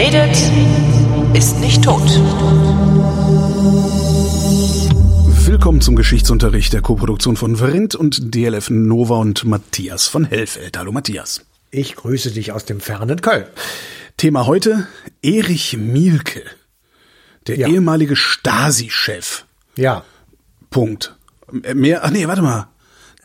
redet, 0.00 0.34
ist 1.36 1.60
nicht 1.60 1.84
tot. 1.84 2.08
Willkommen 5.46 5.82
zum 5.82 5.94
Geschichtsunterricht 5.94 6.72
der 6.72 6.80
Koproduktion 6.80 7.36
von 7.36 7.56
Vrindt 7.56 7.94
und 7.96 8.34
DLF 8.34 8.70
Nova 8.70 9.16
und 9.16 9.44
Matthias 9.44 10.06
von 10.06 10.24
Hellfeld. 10.24 10.78
Hallo 10.78 10.90
Matthias. 10.90 11.42
Ich 11.70 11.96
grüße 11.96 12.30
dich 12.30 12.50
aus 12.52 12.64
dem 12.64 12.80
fernen 12.80 13.20
Köln. 13.20 13.44
Thema 14.16 14.46
heute 14.46 14.86
Erich 15.20 15.76
Mielke, 15.76 16.44
der 17.46 17.58
Ja. 17.58 17.68
ehemalige 17.68 18.16
Stasi-Chef. 18.16 19.44
Ja, 19.76 20.04
Punkt. 20.70 21.14
Mehr, 21.74 22.04
ach 22.04 22.10
nee, 22.10 22.26
warte 22.26 22.40
mal. 22.40 22.68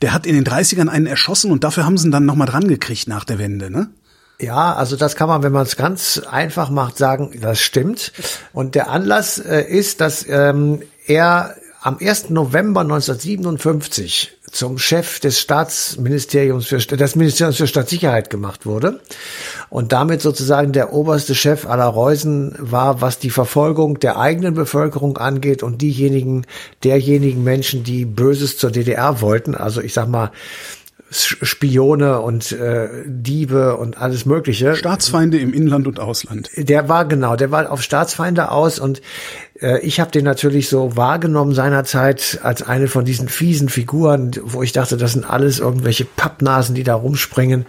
Der 0.02 0.12
hat 0.12 0.26
in 0.26 0.36
den 0.36 0.44
30ern 0.44 0.89
einen 0.89 1.05
erschossen 1.05 1.52
und 1.52 1.64
dafür 1.64 1.86
haben 1.86 1.98
sie 1.98 2.09
ihn 2.09 2.12
dann 2.12 2.26
nochmal 2.26 2.48
dran 2.50 2.67
gekriegt 2.67 3.08
nach 3.08 3.23
der 3.23 3.39
Wende, 3.39 3.72
ne? 3.72 3.92
Ja, 4.39 4.73
also 4.73 4.95
das 4.95 5.16
kann 5.16 5.30
man, 5.30 5.44
wenn 5.44 5.53
man 5.53 5.66
es 5.66 5.75
ganz 5.75 6.21
einfach 6.30 6.70
macht, 6.70 6.98
sagen, 6.98 7.39
das 7.41 7.59
stimmt. 7.59 8.12
Und 8.53 8.75
der 8.75 8.89
Anlass 8.89 9.39
äh, 9.39 9.61
ist, 9.61 10.02
dass 10.02 10.27
ähm, 10.27 10.81
er 11.08 11.55
am 11.81 11.98
1. 12.02 12.31
November 12.31 12.81
1957 12.81 14.35
zum 14.52 14.77
Chef 14.77 15.20
des 15.20 15.39
Staatsministeriums 15.39 16.66
für 16.66 16.77
des 16.77 17.16
Ministeriums 17.16 17.58
für 17.58 17.67
Staatssicherheit 17.67 18.30
gemacht 18.30 18.66
wurde 18.66 19.02
und 19.70 19.91
damit 19.91 20.21
sozusagen 20.21 20.72
der 20.72 20.94
oberste 20.94 21.36
Chef 21.36 21.67
aller 21.67 21.86
Reusen 21.86 22.55
war, 22.58 23.02
was 23.02 23.20
die 23.20 23.30
Verfolgung 23.30 23.99
der 23.99 24.17
eigenen 24.17 24.53
Bevölkerung 24.53 25.17
angeht 25.17 25.61
und 25.61 25.81
diejenigen 25.81 26.45
derjenigen 26.83 27.44
Menschen, 27.44 27.83
die 27.83 28.05
Böses 28.05 28.58
zur 28.58 28.72
DDR 28.72 29.22
wollten, 29.22 29.55
also 29.55 29.81
ich 29.81 29.94
sag 29.94 30.08
mal 30.08 30.31
Spione 31.11 32.20
und 32.22 32.52
äh, 32.52 32.89
Diebe 33.06 33.78
und 33.78 34.02
alles 34.02 34.25
Mögliche. 34.25 34.75
Staatsfeinde 34.75 35.38
im 35.38 35.53
Inland 35.53 35.88
und 35.88 36.00
Ausland. 36.00 36.50
Der 36.58 36.89
war 36.89 37.08
genau, 37.08 37.36
der 37.36 37.52
war 37.52 37.72
auf 37.72 37.84
Staatsfeinde 37.84 38.50
aus 38.50 38.80
und 38.80 39.02
äh, 39.61 39.80
ich 39.81 40.00
habe 40.00 40.09
den 40.09 40.26
natürlich 40.26 40.67
so 40.67 40.98
wahrgenommen 40.98 41.53
seinerzeit 41.53 42.39
als 42.42 42.64
eine 42.64 42.88
von 42.88 43.06
diesen 43.06 43.30
fiesen 43.30 43.70
Figuren, 43.70 44.31
wo 44.44 44.64
ich 44.64 44.72
dachte, 44.72 44.98
das 44.98 45.14
sind 45.14 45.30
alles 45.30 45.59
irgendwelche 45.59 46.06
Pappnasen, 46.06 46.73
die 46.73 46.83
da 46.83 46.95
rumspringen. 46.95 47.67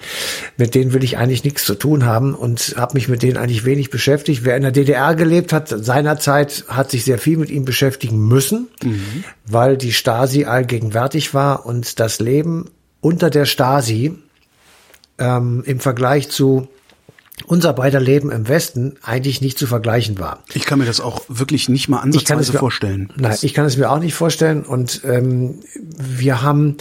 Mit 0.57 0.75
denen 0.75 0.95
will 0.95 1.05
ich 1.05 1.19
eigentlich 1.19 1.45
nichts 1.45 1.64
zu 1.64 1.75
tun 1.75 2.07
haben 2.07 2.34
und 2.34 2.75
habe 2.79 2.95
mich 2.95 3.09
mit 3.09 3.23
denen 3.23 3.37
eigentlich 3.37 3.67
wenig 3.67 3.91
beschäftigt. 3.91 4.45
Wer 4.45 4.57
in 4.57 4.62
der 4.62 4.73
DDR 4.73 5.14
gelebt 5.14 5.53
hat, 5.53 5.69
seinerzeit 5.69 6.64
hat 6.69 6.91
sich 6.91 7.05
sehr 7.05 7.19
viel 7.19 7.37
mit 7.37 7.51
ihm 7.51 7.67
beschäftigen 7.67 8.27
müssen, 8.27 8.69
weil 9.47 9.77
die 9.77 9.92
Stasi 9.92 10.47
allgegenwärtig 10.47 11.34
war 11.34 11.67
und 11.67 12.01
das 12.01 12.19
Leben 12.19 12.70
unter 13.00 13.30
der 13.30 13.44
Stasi 13.44 14.14
ähm, 15.19 15.62
im 15.66 15.80
Vergleich 15.80 16.28
zu 16.28 16.69
unser 17.47 17.72
beider 17.75 18.00
Leben 18.00 18.30
im 18.30 18.48
Westen 18.48 18.97
eigentlich 19.02 19.41
nicht 19.41 19.58
zu 19.58 19.66
vergleichen 19.66 20.19
war. 20.19 20.42
Ich 20.55 20.64
kann 20.64 20.78
mir 20.78 20.86
das 20.86 21.00
auch 21.00 21.22
wirklich 21.28 21.69
nicht 21.69 21.89
mal 21.89 21.98
Ich 21.98 22.02
kann 22.02 22.39
es 22.39 22.48
ansatzweise 22.48 22.52
mir, 22.52 22.58
vorstellen. 22.58 23.12
Nein, 23.17 23.36
ich 23.42 23.52
kann 23.52 23.67
es 23.67 23.77
mir 23.77 23.91
auch 23.91 23.98
nicht 23.98 24.14
vorstellen. 24.14 24.62
Und 24.62 25.02
ähm, 25.05 25.61
wir 25.74 26.42
haben, 26.42 26.77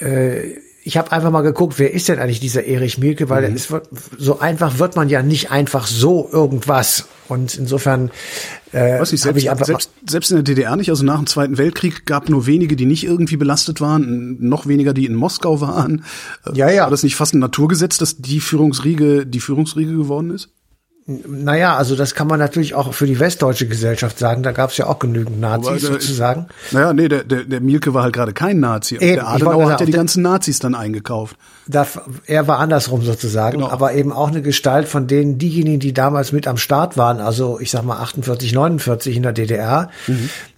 äh, 0.00 0.56
ich 0.86 0.98
habe 0.98 1.10
einfach 1.12 1.30
mal 1.30 1.40
geguckt, 1.40 1.78
wer 1.78 1.92
ist 1.94 2.08
denn 2.08 2.18
eigentlich 2.18 2.40
dieser 2.40 2.64
Erich 2.64 2.98
Mielke, 2.98 3.30
weil 3.30 3.48
Mhm. 3.48 3.56
es 3.56 3.70
wird, 3.70 3.88
so 4.18 4.38
einfach 4.38 4.78
wird 4.78 4.96
man 4.96 5.08
ja 5.08 5.22
nicht 5.22 5.50
einfach 5.50 5.86
so 5.86 6.28
irgendwas. 6.30 7.06
Und 7.26 7.54
insofern 7.56 8.10
äh, 8.72 9.00
Was 9.00 9.12
ich 9.14 9.22
selbst, 9.22 9.42
ich 9.42 9.50
einfach 9.50 9.64
selbst, 9.64 9.90
selbst 10.06 10.30
in 10.30 10.36
der 10.36 10.42
DDR 10.44 10.76
nicht, 10.76 10.90
also 10.90 11.04
nach 11.04 11.16
dem 11.16 11.26
Zweiten 11.26 11.56
Weltkrieg 11.56 12.04
gab 12.04 12.28
nur 12.28 12.46
wenige, 12.46 12.76
die 12.76 12.84
nicht 12.84 13.04
irgendwie 13.04 13.38
belastet 13.38 13.80
waren, 13.80 14.36
noch 14.46 14.66
weniger, 14.66 14.92
die 14.92 15.06
in 15.06 15.14
Moskau 15.14 15.62
waren. 15.62 16.04
Ja, 16.52 16.68
ja. 16.68 16.82
War 16.82 16.90
das 16.90 17.02
nicht 17.02 17.16
fast 17.16 17.34
ein 17.34 17.38
Naturgesetz, 17.38 17.96
dass 17.96 18.18
die 18.18 18.40
Führungsriege 18.40 19.24
die 19.26 19.40
Führungsriege 19.40 19.92
geworden 19.96 20.30
ist? 20.32 20.50
Naja, 21.06 21.76
also 21.76 21.96
das 21.96 22.14
kann 22.14 22.28
man 22.28 22.38
natürlich 22.38 22.74
auch 22.74 22.94
für 22.94 23.06
die 23.06 23.18
westdeutsche 23.20 23.66
Gesellschaft 23.68 24.18
sagen. 24.18 24.42
Da 24.42 24.52
gab 24.52 24.70
es 24.70 24.78
ja 24.78 24.86
auch 24.86 24.98
genügend 24.98 25.38
Nazis 25.38 25.68
Aber, 25.68 25.76
äh, 25.76 26.00
sozusagen. 26.00 26.46
Naja, 26.70 26.94
nee, 26.94 27.08
der, 27.08 27.24
der, 27.24 27.44
der 27.44 27.60
Mielke 27.60 27.92
war 27.92 28.04
halt 28.04 28.14
gerade 28.14 28.32
kein 28.32 28.58
Nazi. 28.58 28.94
Eben, 28.94 29.16
der 29.16 29.28
Adenauer 29.28 29.52
sagen, 29.58 29.72
hat 29.72 29.80
ja 29.80 29.86
die 29.86 29.92
der- 29.92 29.98
ganzen 30.00 30.22
Nazis 30.22 30.60
dann 30.60 30.74
eingekauft. 30.74 31.36
Da, 31.66 31.86
er 32.26 32.48
war 32.48 32.58
andersrum 32.58 33.02
sozusagen, 33.02 33.58
Genau. 33.58 33.70
aber 33.70 33.92
eben 33.92 34.12
auch 34.12 34.28
eine 34.28 34.40
Gestalt 34.40 34.88
von 34.88 35.06
denen, 35.06 35.36
diejenigen, 35.36 35.78
die 35.80 35.92
damals 35.92 36.32
mit 36.32 36.46
am 36.48 36.56
Start 36.56 36.96
waren, 36.96 37.20
also 37.20 37.60
ich 37.60 37.70
sag 37.70 37.84
mal 37.84 37.98
48, 37.98 38.52
49 38.54 39.16
in 39.16 39.22
der 39.24 39.32
DDR, 39.32 39.90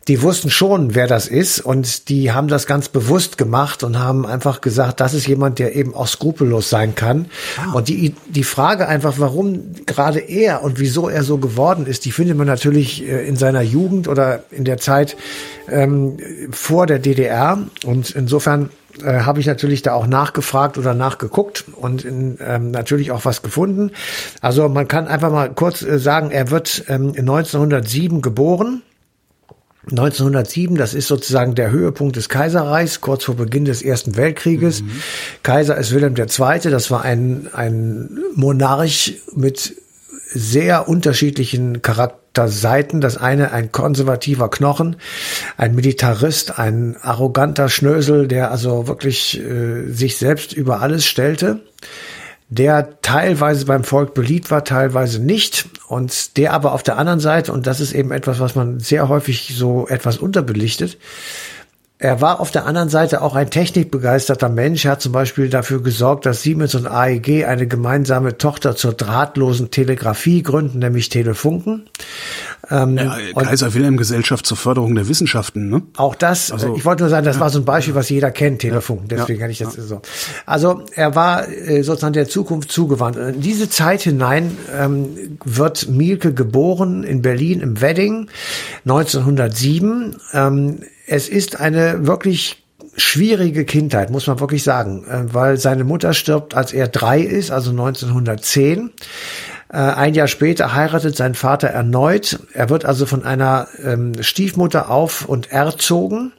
die 0.08 0.22
wussten 0.22 0.50
schon, 0.50 0.94
wer 0.94 1.08
das 1.08 1.26
ist 1.26 1.60
und 1.60 2.08
die 2.08 2.32
haben 2.32 2.48
das 2.48 2.66
ganz 2.66 2.88
bewusst 2.88 3.38
gemacht 3.38 3.82
und 3.82 3.98
haben 3.98 4.24
einfach 4.24 4.60
gesagt, 4.60 5.00
das 5.00 5.14
ist 5.14 5.26
jemand, 5.26 5.58
der 5.58 5.74
eben 5.74 5.94
auch 5.94 6.06
skrupellos 6.06 6.70
sein 6.70 6.94
kann. 6.94 7.26
Und 7.74 7.88
die, 7.88 8.14
die 8.28 8.44
Frage 8.44 8.86
einfach, 8.86 9.14
warum 9.18 9.74
gerade 9.84 10.20
er 10.20 10.62
und 10.62 10.78
wieso 10.78 11.08
er 11.08 11.24
so 11.24 11.38
geworden 11.38 11.86
ist, 11.86 12.04
die 12.04 12.12
findet 12.12 12.36
man 12.36 12.46
natürlich 12.46 13.02
äh, 13.06 13.26
in 13.26 13.36
seiner 13.36 13.62
Jugend 13.62 14.06
oder 14.06 14.44
in 14.50 14.64
der 14.64 14.78
Zeit 14.78 15.16
ähm, 15.68 16.18
vor 16.52 16.86
der 16.86 17.00
DDR 17.00 17.58
und 17.84 18.10
insofern 18.10 18.70
äh, 19.02 19.20
habe 19.20 19.40
ich 19.40 19.46
natürlich 19.46 19.82
da 19.82 19.94
auch 19.94 20.06
nachgefragt 20.06 20.78
oder 20.78 20.94
nachgeguckt 20.94 21.64
und 21.74 22.04
in, 22.04 22.38
ähm, 22.40 22.70
natürlich 22.70 23.10
auch 23.10 23.24
was 23.24 23.42
gefunden. 23.42 23.90
Also 24.40 24.68
man 24.68 24.88
kann 24.88 25.08
einfach 25.08 25.30
mal 25.30 25.52
kurz 25.52 25.82
äh, 25.82 25.98
sagen, 25.98 26.30
er 26.30 26.50
wird 26.50 26.84
ähm, 26.88 27.12
1907 27.16 28.22
geboren. 28.22 28.82
1907, 29.90 30.76
das 30.76 30.94
ist 30.94 31.06
sozusagen 31.06 31.54
der 31.54 31.70
Höhepunkt 31.70 32.16
des 32.16 32.28
Kaiserreichs, 32.28 33.00
kurz 33.00 33.24
vor 33.24 33.36
Beginn 33.36 33.64
des 33.64 33.82
Ersten 33.82 34.16
Weltkrieges. 34.16 34.82
Kaiser 35.44 35.76
ist 35.76 35.94
Wilhelm 35.94 36.16
II., 36.16 36.70
das 36.70 36.90
war 36.90 37.02
ein, 37.02 37.48
ein 37.52 38.18
Monarch 38.34 39.14
mit 39.34 39.76
sehr 40.28 40.88
unterschiedlichen 40.88 41.82
Charakterseiten. 41.82 43.00
Das 43.00 43.16
eine 43.16 43.52
ein 43.52 43.70
konservativer 43.70 44.50
Knochen, 44.50 44.96
ein 45.56 45.76
Militarist, 45.76 46.58
ein 46.58 46.96
arroganter 47.00 47.68
Schnösel, 47.68 48.26
der 48.26 48.50
also 48.50 48.88
wirklich 48.88 49.40
äh, 49.40 49.88
sich 49.90 50.16
selbst 50.16 50.52
über 50.52 50.80
alles 50.80 51.06
stellte 51.06 51.60
der 52.48 53.00
teilweise 53.02 53.66
beim 53.66 53.84
Volk 53.84 54.14
beliebt 54.14 54.50
war, 54.50 54.64
teilweise 54.64 55.20
nicht. 55.20 55.68
Und 55.88 56.36
der 56.36 56.52
aber 56.52 56.72
auf 56.72 56.82
der 56.82 56.98
anderen 56.98 57.20
Seite, 57.20 57.52
und 57.52 57.66
das 57.66 57.80
ist 57.80 57.92
eben 57.92 58.10
etwas, 58.10 58.40
was 58.40 58.54
man 58.54 58.80
sehr 58.80 59.08
häufig 59.08 59.54
so 59.56 59.86
etwas 59.88 60.18
unterbelichtet, 60.18 60.98
er 61.98 62.20
war 62.20 62.40
auf 62.40 62.50
der 62.50 62.66
anderen 62.66 62.90
Seite 62.90 63.22
auch 63.22 63.34
ein 63.34 63.48
technikbegeisterter 63.48 64.50
Mensch. 64.50 64.84
Er 64.84 64.92
hat 64.92 65.00
zum 65.00 65.12
Beispiel 65.12 65.48
dafür 65.48 65.82
gesorgt, 65.82 66.26
dass 66.26 66.42
Siemens 66.42 66.74
und 66.74 66.86
AEG 66.86 67.46
eine 67.46 67.66
gemeinsame 67.66 68.36
Tochter 68.36 68.76
zur 68.76 68.92
drahtlosen 68.92 69.70
Telegrafie 69.70 70.42
gründen, 70.42 70.80
nämlich 70.80 71.08
Telefunken. 71.08 71.88
Ähm, 72.70 72.98
Ja, 72.98 73.16
Kaiser 73.34 73.72
Wilhelm 73.72 73.96
Gesellschaft 73.96 74.44
zur 74.44 74.58
Förderung 74.58 74.94
der 74.94 75.08
Wissenschaften, 75.08 75.70
ne? 75.70 75.82
auch 75.96 76.14
das, 76.14 76.52
Also- 76.52 76.76
ich 76.76 76.84
wollte 76.84 77.04
nur 77.04 77.10
sagen, 77.10 77.24
das 77.24 77.40
war 77.40 77.48
so 77.48 77.60
ein 77.60 77.64
Beispiel, 77.64 77.94
was 77.94 78.10
jeder 78.10 78.30
kennt, 78.30 78.60
Telefunken. 78.60 79.08
Deswegen 79.08 79.38
kann 79.40 79.50
ich 79.50 79.58
das 79.58 79.74
so. 79.74 80.02
Also 80.44 80.82
er 80.94 81.14
war 81.14 81.48
äh, 81.48 81.82
sozusagen 81.82 82.12
der 82.12 82.28
Zukunft 82.28 82.70
zugewandt. 82.72 83.16
In 83.16 83.40
diese 83.40 83.70
Zeit 83.70 84.02
hinein 84.02 84.56
ähm, 84.78 85.38
wird 85.44 85.88
Mielke 85.88 86.34
geboren 86.34 87.04
in 87.04 87.22
Berlin 87.22 87.60
im 87.60 87.80
Wedding 87.80 88.28
1907. 88.86 90.16
Ähm, 90.32 90.80
es 91.06 91.28
ist 91.28 91.60
eine 91.60 92.06
wirklich 92.06 92.62
schwierige 92.96 93.64
Kindheit, 93.64 94.10
muss 94.10 94.26
man 94.26 94.40
wirklich 94.40 94.62
sagen, 94.62 95.04
äh, 95.04 95.34
weil 95.34 95.58
seine 95.58 95.84
Mutter 95.84 96.14
stirbt, 96.14 96.54
als 96.54 96.72
er 96.72 96.88
drei 96.88 97.20
ist, 97.20 97.50
also 97.50 97.70
1910. 97.70 98.92
Äh, 99.68 99.76
Ein 99.76 100.14
Jahr 100.14 100.28
später 100.28 100.74
heiratet 100.74 101.16
sein 101.16 101.34
Vater 101.34 101.68
erneut. 101.68 102.38
Er 102.52 102.70
wird 102.70 102.84
also 102.84 103.06
von 103.06 103.24
einer 103.24 103.68
ähm, 103.82 104.22
Stiefmutter 104.22 104.88
auf 104.90 105.28
und 105.28 105.50
erzogen. 105.50 106.32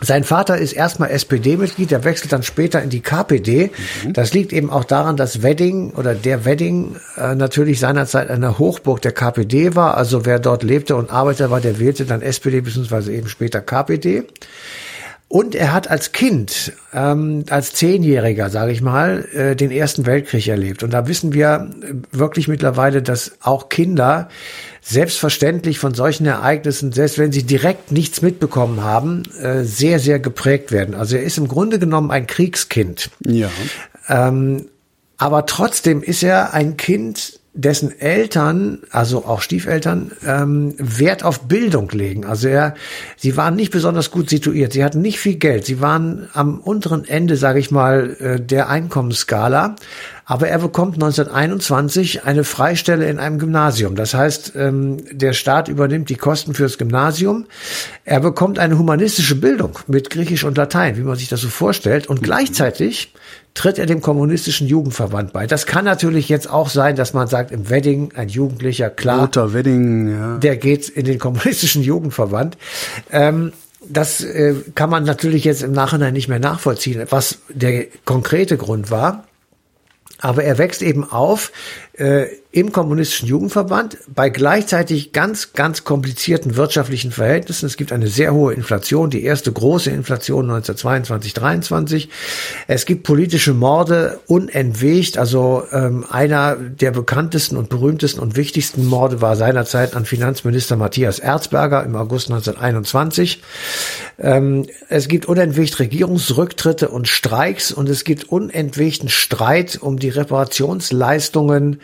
Sein 0.00 0.24
Vater 0.24 0.58
ist 0.58 0.72
erstmal 0.72 1.10
SPD-Mitglied, 1.10 1.92
der 1.92 2.02
wechselt 2.02 2.32
dann 2.32 2.42
später 2.42 2.82
in 2.82 2.90
die 2.90 3.00
KPD. 3.00 3.70
Das 4.12 4.34
liegt 4.34 4.52
eben 4.52 4.68
auch 4.70 4.82
daran, 4.82 5.16
dass 5.16 5.42
Wedding 5.42 5.92
oder 5.92 6.16
der 6.16 6.44
Wedding 6.44 6.96
äh, 7.16 7.36
natürlich 7.36 7.78
seinerzeit 7.78 8.28
eine 8.28 8.58
Hochburg 8.58 9.02
der 9.02 9.12
KPD 9.12 9.76
war. 9.76 9.96
Also 9.96 10.26
wer 10.26 10.40
dort 10.40 10.64
lebte 10.64 10.96
und 10.96 11.10
arbeitete, 11.10 11.50
war, 11.50 11.60
der 11.60 11.78
wählte 11.78 12.06
dann 12.06 12.22
SPD 12.22 12.60
beziehungsweise 12.60 13.12
eben 13.12 13.28
später 13.28 13.60
KPD. 13.60 14.24
Und 15.28 15.54
er 15.54 15.72
hat 15.72 15.90
als 15.90 16.12
Kind, 16.12 16.72
ähm, 16.92 17.44
als 17.48 17.72
Zehnjähriger, 17.72 18.50
sage 18.50 18.72
ich 18.72 18.82
mal, 18.82 19.26
äh, 19.32 19.56
den 19.56 19.70
Ersten 19.70 20.06
Weltkrieg 20.06 20.46
erlebt. 20.46 20.82
Und 20.82 20.92
da 20.92 21.08
wissen 21.08 21.32
wir 21.32 21.70
äh, 21.82 21.94
wirklich 22.12 22.46
mittlerweile, 22.46 23.02
dass 23.02 23.32
auch 23.40 23.68
Kinder 23.68 24.28
selbstverständlich 24.80 25.78
von 25.78 25.94
solchen 25.94 26.26
Ereignissen, 26.26 26.92
selbst 26.92 27.18
wenn 27.18 27.32
sie 27.32 27.42
direkt 27.42 27.90
nichts 27.90 28.22
mitbekommen 28.22 28.82
haben, 28.82 29.22
äh, 29.40 29.64
sehr, 29.64 29.98
sehr 29.98 30.20
geprägt 30.20 30.70
werden. 30.72 30.94
Also 30.94 31.16
er 31.16 31.22
ist 31.22 31.38
im 31.38 31.48
Grunde 31.48 31.78
genommen 31.78 32.10
ein 32.10 32.26
Kriegskind. 32.26 33.10
Ja. 33.26 33.50
Ähm, 34.08 34.68
aber 35.16 35.46
trotzdem 35.46 36.02
ist 36.02 36.22
er 36.22 36.52
ein 36.52 36.76
Kind, 36.76 37.40
dessen 37.54 37.98
Eltern, 38.00 38.80
also 38.90 39.24
auch 39.24 39.40
Stiefeltern, 39.40 40.10
ähm, 40.26 40.74
Wert 40.76 41.22
auf 41.22 41.42
Bildung 41.42 41.88
legen. 41.90 42.24
Also 42.26 42.48
er, 42.48 42.74
sie 43.16 43.36
waren 43.36 43.54
nicht 43.54 43.70
besonders 43.70 44.10
gut 44.10 44.28
situiert, 44.28 44.72
sie 44.72 44.84
hatten 44.84 45.00
nicht 45.00 45.20
viel 45.20 45.36
Geld, 45.36 45.64
sie 45.64 45.80
waren 45.80 46.28
am 46.32 46.58
unteren 46.58 47.04
Ende, 47.04 47.36
sage 47.36 47.60
ich 47.60 47.70
mal, 47.70 48.16
äh, 48.18 48.40
der 48.40 48.68
Einkommensskala. 48.68 49.76
Aber 50.26 50.48
er 50.48 50.58
bekommt 50.58 50.94
1921 50.94 52.24
eine 52.24 52.44
Freistelle 52.44 53.08
in 53.08 53.18
einem 53.18 53.38
Gymnasium. 53.38 53.94
Das 53.94 54.14
heißt, 54.14 54.52
ähm, 54.56 54.98
der 55.10 55.32
Staat 55.32 55.68
übernimmt 55.68 56.08
die 56.08 56.16
Kosten 56.16 56.54
fürs 56.54 56.78
Gymnasium. 56.78 57.46
Er 58.04 58.20
bekommt 58.20 58.58
eine 58.58 58.78
humanistische 58.78 59.34
Bildung 59.34 59.78
mit 59.86 60.10
Griechisch 60.10 60.44
und 60.44 60.56
Latein, 60.56 60.96
wie 60.96 61.02
man 61.02 61.16
sich 61.16 61.28
das 61.28 61.40
so 61.40 61.48
vorstellt. 61.48 62.06
Und 62.06 62.22
gleichzeitig 62.22 63.12
tritt 63.54 63.78
er 63.78 63.86
dem 63.86 64.00
kommunistischen 64.00 64.66
Jugendverband 64.66 65.32
bei. 65.32 65.46
Das 65.46 65.66
kann 65.66 65.84
natürlich 65.84 66.28
jetzt 66.28 66.50
auch 66.50 66.68
sein, 66.68 66.96
dass 66.96 67.12
man 67.12 67.28
sagt, 67.28 67.52
im 67.52 67.70
Wedding 67.70 68.12
ein 68.16 68.28
Jugendlicher, 68.28 68.90
klar, 68.90 69.20
Roter 69.20 69.52
Wedding, 69.52 70.10
ja. 70.10 70.38
der 70.38 70.56
geht 70.56 70.88
in 70.88 71.04
den 71.04 71.18
kommunistischen 71.18 71.82
Jugendverband. 71.82 72.58
Ähm, 73.12 73.52
das 73.86 74.22
äh, 74.22 74.54
kann 74.74 74.90
man 74.90 75.04
natürlich 75.04 75.44
jetzt 75.44 75.62
im 75.62 75.72
Nachhinein 75.72 76.14
nicht 76.14 76.28
mehr 76.28 76.38
nachvollziehen, 76.38 77.06
was 77.10 77.38
der 77.48 77.86
konkrete 78.04 78.56
Grund 78.56 78.90
war. 78.90 79.24
Aber 80.18 80.44
er 80.44 80.58
wächst 80.58 80.82
eben 80.82 81.04
auf 81.10 81.52
äh, 81.94 82.26
im 82.54 82.70
kommunistischen 82.70 83.26
Jugendverband 83.26 83.98
bei 84.06 84.30
gleichzeitig 84.30 85.10
ganz, 85.10 85.54
ganz 85.54 85.82
komplizierten 85.82 86.54
wirtschaftlichen 86.54 87.10
Verhältnissen. 87.10 87.66
Es 87.66 87.76
gibt 87.76 87.90
eine 87.90 88.06
sehr 88.06 88.32
hohe 88.32 88.54
Inflation, 88.54 89.10
die 89.10 89.24
erste 89.24 89.50
große 89.50 89.90
Inflation 89.90 90.44
1922, 90.44 91.34
23. 91.34 92.08
Es 92.68 92.86
gibt 92.86 93.02
politische 93.02 93.54
Morde 93.54 94.20
unentwegt. 94.28 95.18
Also 95.18 95.64
ähm, 95.72 96.06
einer 96.08 96.54
der 96.54 96.92
bekanntesten 96.92 97.56
und 97.56 97.70
berühmtesten 97.70 98.20
und 98.20 98.36
wichtigsten 98.36 98.86
Morde 98.86 99.20
war 99.20 99.34
seinerzeit 99.34 99.96
an 99.96 100.04
Finanzminister 100.04 100.76
Matthias 100.76 101.18
Erzberger 101.18 101.82
im 101.82 101.96
August 101.96 102.30
1921. 102.30 103.42
Ähm, 104.20 104.66
es 104.88 105.08
gibt 105.08 105.26
unentwegt 105.26 105.80
Regierungsrücktritte 105.80 106.88
und 106.88 107.08
Streiks 107.08 107.72
und 107.72 107.88
es 107.88 108.04
gibt 108.04 108.28
unentwegten 108.30 109.08
Streit 109.08 109.76
um 109.80 109.98
die 109.98 110.10
Reparationsleistungen 110.10 111.80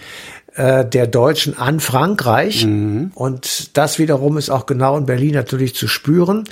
äh, 0.54 0.84
der 0.84 1.06
Deutschen 1.06 1.56
an 1.56 1.80
Frankreich. 1.80 2.66
Mhm. 2.66 3.12
Und 3.14 3.76
das 3.76 3.98
wiederum 3.98 4.38
ist 4.38 4.50
auch 4.50 4.66
genau 4.66 4.96
in 4.96 5.06
Berlin 5.06 5.34
natürlich 5.34 5.74
zu 5.74 5.88
spüren. 5.88 6.44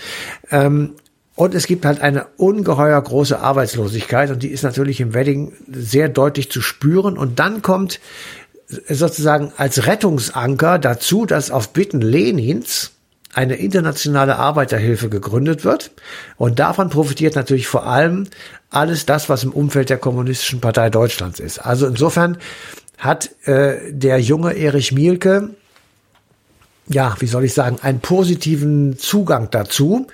Ähm, 0.50 0.94
und 1.34 1.54
es 1.54 1.68
gibt 1.68 1.84
halt 1.84 2.00
eine 2.00 2.26
ungeheuer 2.36 3.00
große 3.00 3.38
Arbeitslosigkeit 3.38 4.30
und 4.30 4.42
die 4.42 4.48
ist 4.48 4.64
natürlich 4.64 5.00
im 5.00 5.14
Wedding 5.14 5.52
sehr 5.70 6.08
deutlich 6.08 6.50
zu 6.50 6.60
spüren. 6.60 7.16
Und 7.16 7.38
dann 7.38 7.62
kommt 7.62 8.00
sozusagen 8.88 9.52
als 9.56 9.86
Rettungsanker 9.86 10.78
dazu, 10.78 11.26
dass 11.26 11.50
auf 11.50 11.70
Bitten 11.72 12.00
Lenins 12.00 12.90
eine 13.34 13.54
internationale 13.54 14.36
Arbeiterhilfe 14.36 15.08
gegründet 15.08 15.64
wird. 15.64 15.92
Und 16.36 16.58
davon 16.58 16.90
profitiert 16.90 17.36
natürlich 17.36 17.68
vor 17.68 17.86
allem 17.86 18.26
alles 18.70 19.06
das, 19.06 19.28
was 19.28 19.44
im 19.44 19.52
Umfeld 19.52 19.90
der 19.90 19.98
Kommunistischen 19.98 20.60
Partei 20.60 20.90
Deutschlands 20.90 21.38
ist. 21.38 21.58
Also 21.58 21.86
insofern 21.86 22.38
hat 22.98 23.30
äh, 23.44 23.76
der 23.90 24.20
junge 24.20 24.56
Erich 24.56 24.92
Mielke 24.92 25.50
ja, 26.90 27.14
wie 27.18 27.26
soll 27.26 27.44
ich 27.44 27.52
sagen, 27.52 27.78
einen 27.82 28.00
positiven 28.00 28.98
Zugang 28.98 29.48
dazu. 29.50 30.06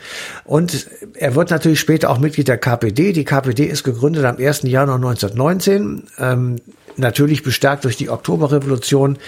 Und 0.44 0.88
er 1.14 1.34
wird 1.34 1.50
natürlich 1.50 1.80
später 1.80 2.10
auch 2.10 2.18
Mitglied 2.18 2.48
der 2.48 2.58
KPD. 2.58 3.12
Die 3.12 3.24
KPD 3.24 3.64
ist 3.64 3.84
gegründet 3.84 4.24
am 4.24 4.38
1. 4.38 4.62
Januar 4.62 4.96
1919. 4.96 6.04
Ähm, 6.18 6.56
natürlich 6.96 7.42
bestärkt 7.42 7.84
durch 7.84 7.96
die 7.96 8.10
Oktoberrevolution 8.10 9.18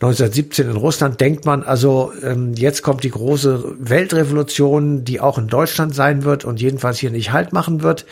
1917 0.00 0.70
in 0.70 0.76
Russland, 0.76 1.20
denkt 1.20 1.44
man 1.44 1.62
also, 1.62 2.12
ähm, 2.22 2.54
jetzt 2.54 2.82
kommt 2.82 3.04
die 3.04 3.10
große 3.10 3.76
Weltrevolution, 3.78 5.04
die 5.04 5.20
auch 5.20 5.38
in 5.38 5.48
Deutschland 5.48 5.94
sein 5.94 6.24
wird 6.24 6.44
und 6.44 6.60
jedenfalls 6.60 6.98
hier 6.98 7.10
nicht 7.10 7.32
Halt 7.32 7.52
machen 7.52 7.82
wird. 7.82 8.04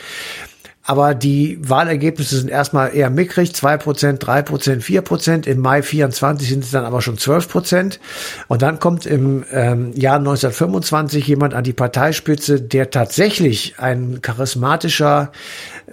Aber 0.87 1.15
die 1.15 1.57
Wahlergebnisse 1.67 2.37
sind 2.37 2.49
erstmal 2.49 2.95
eher 2.95 3.09
mickrig, 3.09 3.55
zwei 3.55 3.75
Prozent, 3.75 4.25
drei 4.25 4.43
Prozent, 4.43 4.83
vier 4.83 5.01
Prozent. 5.01 5.47
Im 5.47 5.59
Mai 5.59 5.81
24 5.81 6.47
sind 6.47 6.63
es 6.63 6.69
dann 6.69 6.85
aber 6.85 7.01
schon 7.01 7.17
zwölf 7.17 7.49
Prozent. 7.49 7.99
Und 8.47 8.61
dann 8.61 8.79
kommt 8.79 9.07
im 9.07 9.43
ähm, 9.51 9.93
Jahr 9.95 10.17
1925 10.17 11.25
jemand 11.27 11.55
an 11.55 11.63
die 11.63 11.73
Parteispitze, 11.73 12.61
der 12.61 12.91
tatsächlich 12.91 13.79
ein 13.79 14.21
charismatischer 14.21 15.31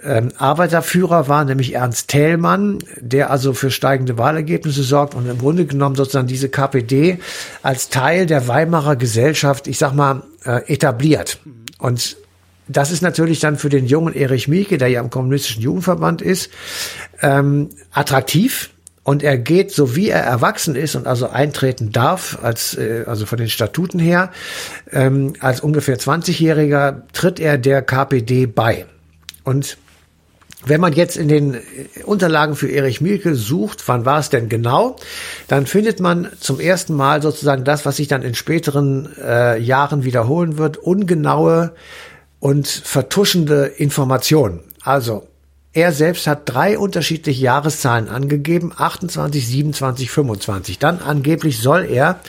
ähm, 0.03 0.29
Arbeiterführer 0.37 1.27
war, 1.27 1.43
nämlich 1.43 1.73
Ernst 1.73 2.09
Thälmann, 2.09 2.77
der 2.99 3.31
also 3.31 3.53
für 3.53 3.71
steigende 3.71 4.19
Wahlergebnisse 4.19 4.83
sorgt 4.83 5.15
und 5.15 5.27
im 5.27 5.39
Grunde 5.39 5.65
genommen 5.65 5.95
sozusagen 5.95 6.27
diese 6.27 6.49
KPD 6.49 7.17
als 7.63 7.89
Teil 7.89 8.27
der 8.27 8.47
Weimarer 8.47 8.95
Gesellschaft, 8.95 9.67
ich 9.67 9.79
sag 9.79 9.93
mal, 9.93 10.21
äh, 10.45 10.71
etabliert. 10.71 11.39
Und 11.79 12.17
das 12.67 12.91
ist 12.91 13.01
natürlich 13.01 13.39
dann 13.39 13.57
für 13.57 13.69
den 13.69 13.85
jungen 13.85 14.13
Erich 14.13 14.47
Mielke, 14.47 14.77
der 14.77 14.87
ja 14.87 15.01
im 15.01 15.09
kommunistischen 15.09 15.61
Jugendverband 15.61 16.21
ist, 16.21 16.49
ähm, 17.21 17.69
attraktiv. 17.91 18.69
Und 19.05 19.21
er 19.21 19.37
geht, 19.37 19.71
so 19.71 19.97
wie 19.97 20.07
er 20.07 20.21
erwachsen 20.21 20.75
ist 20.75 20.95
und 20.95 21.07
also 21.07 21.27
eintreten 21.27 21.91
darf, 21.91 22.39
als, 22.41 22.77
äh, 22.77 23.03
also 23.05 23.25
von 23.25 23.37
den 23.37 23.49
Statuten 23.49 23.99
her, 23.99 24.31
ähm, 24.91 25.33
als 25.41 25.59
ungefähr 25.59 25.99
20-Jähriger 25.99 27.01
tritt 27.11 27.41
er 27.41 27.57
der 27.57 27.81
KPD 27.81 28.45
bei. 28.45 28.85
Und 29.43 29.77
wenn 30.65 30.79
man 30.79 30.93
jetzt 30.93 31.17
in 31.17 31.27
den 31.27 31.57
Unterlagen 32.05 32.55
für 32.55 32.69
Erich 32.69 33.01
Mielke 33.01 33.35
sucht, 33.35 33.85
wann 33.87 34.05
war 34.05 34.19
es 34.19 34.29
denn 34.29 34.47
genau, 34.47 34.95
dann 35.49 35.65
findet 35.65 35.99
man 35.99 36.29
zum 36.39 36.61
ersten 36.61 36.93
Mal 36.93 37.21
sozusagen 37.21 37.65
das, 37.65 37.85
was 37.85 37.97
sich 37.97 38.07
dann 38.07 38.21
in 38.21 38.35
späteren 38.35 39.09
äh, 39.21 39.59
Jahren 39.59 40.05
wiederholen 40.05 40.57
wird, 40.57 40.77
ungenaue 40.77 41.73
und 42.43 42.67
vertuschende 42.67 43.67
Informationen. 43.67 44.59
Also, 44.81 45.25
er 45.71 45.93
selbst 45.93 46.27
hat 46.27 46.41
drei 46.43 46.77
unterschiedliche 46.77 47.41
Jahreszahlen 47.41 48.09
angegeben, 48.09 48.73
28, 48.75 49.47
27, 49.47 50.11
25. 50.11 50.77
Dann 50.77 50.99
angeblich 50.99 51.59
soll 51.59 51.85
er 51.85 52.19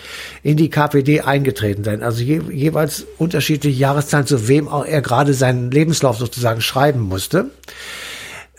in 0.45 0.57
die 0.57 0.71
KPD 0.71 1.23
eingetreten 1.23 1.83
sein. 1.83 2.05
Also 2.05 2.23
je, 2.23 2.41
jeweils 2.49 3.05
unterschiedliche 3.19 3.77
Jahreszahlen, 3.77 4.29
zu 4.29 4.47
wem 4.47 4.69
auch 4.69 4.87
er 4.87 5.03
gerade 5.03 5.35
seinen 5.35 5.73
Lebenslauf 5.73 6.17
sozusagen 6.17 6.61
schreiben 6.61 7.01
musste. 7.01 7.51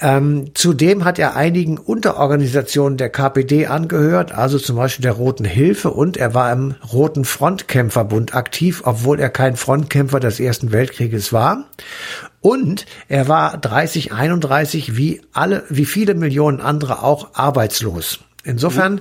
Ähm, 0.01 0.51
zudem 0.55 1.05
hat 1.05 1.19
er 1.19 1.37
einigen 1.37 1.77
Unterorganisationen 1.77 2.97
der 2.97 3.09
KPD 3.09 3.67
angehört, 3.67 4.33
also 4.33 4.59
zum 4.59 4.75
Beispiel 4.75 5.03
der 5.03 5.13
Roten 5.13 5.45
Hilfe 5.45 5.91
und 5.91 6.17
er 6.17 6.33
war 6.33 6.51
im 6.51 6.75
Roten 6.91 7.23
Frontkämpferbund 7.23 8.35
aktiv, 8.35 8.81
obwohl 8.83 9.21
er 9.21 9.29
kein 9.29 9.55
Frontkämpfer 9.55 10.19
des 10.19 10.41
Ersten 10.41 10.73
Weltkrieges 10.73 11.31
war. 11.31 11.65
Und 12.41 12.85
er 13.07 13.29
war 13.29 13.57
30, 13.57 14.11
31 14.11 14.97
wie 14.97 15.21
alle, 15.31 15.63
wie 15.69 15.85
viele 15.85 16.13
Millionen 16.13 16.59
andere 16.59 17.01
auch 17.01 17.29
arbeitslos. 17.33 18.19
Insofern 18.43 18.99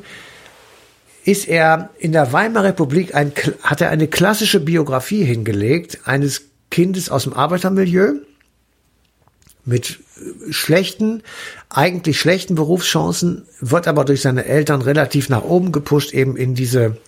ist 1.25 1.49
er 1.49 1.91
in 1.99 2.13
der 2.13 2.33
Weimarer 2.33 2.69
Republik 2.69 3.17
ein, 3.17 3.33
hat 3.63 3.81
er 3.81 3.91
eine 3.91 4.07
klassische 4.07 4.61
Biografie 4.61 5.25
hingelegt 5.25 6.01
eines 6.05 6.43
Kindes 6.71 7.11
aus 7.11 7.25
dem 7.25 7.33
Arbeitermilieu 7.33 8.21
mit 9.65 10.01
schlechten, 10.51 11.23
eigentlich 11.71 12.21
schlechten 12.21 12.55
Berufschancen, 12.55 13.43
wird 13.61 13.89
aber 13.89 14.05
durch 14.05 14.23
seine 14.23 14.45
Eltern 14.45 14.83
relativ 14.83 15.29
nach 15.29 15.43
oben 15.43 15.73
gepusht, 15.73 16.13
eben 16.13 16.37
in 16.37 16.55
diese, 16.55 16.99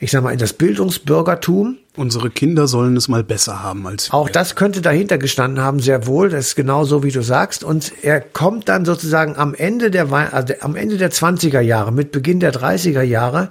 ich 0.00 0.10
sag 0.10 0.22
mal, 0.22 0.32
in 0.32 0.38
das 0.38 0.52
Bildungsbürgertum. 0.52 1.78
Unsere 1.96 2.28
Kinder 2.28 2.66
sollen 2.66 2.96
es 2.96 3.08
mal 3.08 3.24
besser 3.24 3.62
haben 3.62 3.86
als 3.86 4.10
wir. 4.10 4.14
Auch 4.14 4.28
das 4.28 4.54
könnte 4.54 4.82
dahinter 4.82 5.16
gestanden 5.16 5.62
haben, 5.62 5.80
sehr 5.80 6.06
wohl. 6.06 6.28
Das 6.28 6.48
ist 6.48 6.56
genau 6.56 6.84
so, 6.84 7.02
wie 7.02 7.10
du 7.10 7.22
sagst. 7.22 7.64
Und 7.64 7.92
er 8.02 8.20
kommt 8.20 8.68
dann 8.68 8.84
sozusagen 8.84 9.36
am 9.36 9.54
Ende 9.54 9.90
der, 9.90 10.12
also 10.12 10.54
am 10.60 10.76
Ende 10.76 10.98
der 10.98 11.10
20er 11.10 11.60
Jahre, 11.60 11.92
mit 11.92 12.12
Beginn 12.12 12.40
der 12.40 12.52
30er 12.52 13.02
Jahre, 13.02 13.50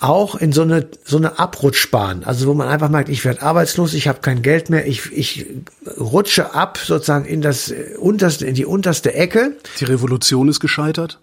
auch 0.00 0.34
in 0.34 0.52
so 0.52 0.62
eine, 0.62 0.88
so 1.04 1.18
eine 1.18 1.38
Abrutschbahn. 1.38 2.24
Also 2.24 2.46
wo 2.46 2.54
man 2.54 2.68
einfach 2.68 2.88
merkt, 2.88 3.10
ich 3.10 3.24
werde 3.24 3.42
arbeitslos, 3.42 3.92
ich 3.94 4.08
habe 4.08 4.20
kein 4.20 4.42
Geld 4.42 4.70
mehr, 4.70 4.86
ich, 4.86 5.12
ich 5.12 5.46
rutsche 5.98 6.54
ab 6.54 6.78
sozusagen 6.78 7.26
in 7.26 7.42
das 7.42 7.72
unterste, 7.98 8.39
in 8.42 8.54
die 8.54 8.66
unterste 8.66 9.14
Ecke. 9.14 9.56
Die 9.78 9.84
Revolution 9.84 10.48
ist 10.48 10.60
gescheitert? 10.60 11.20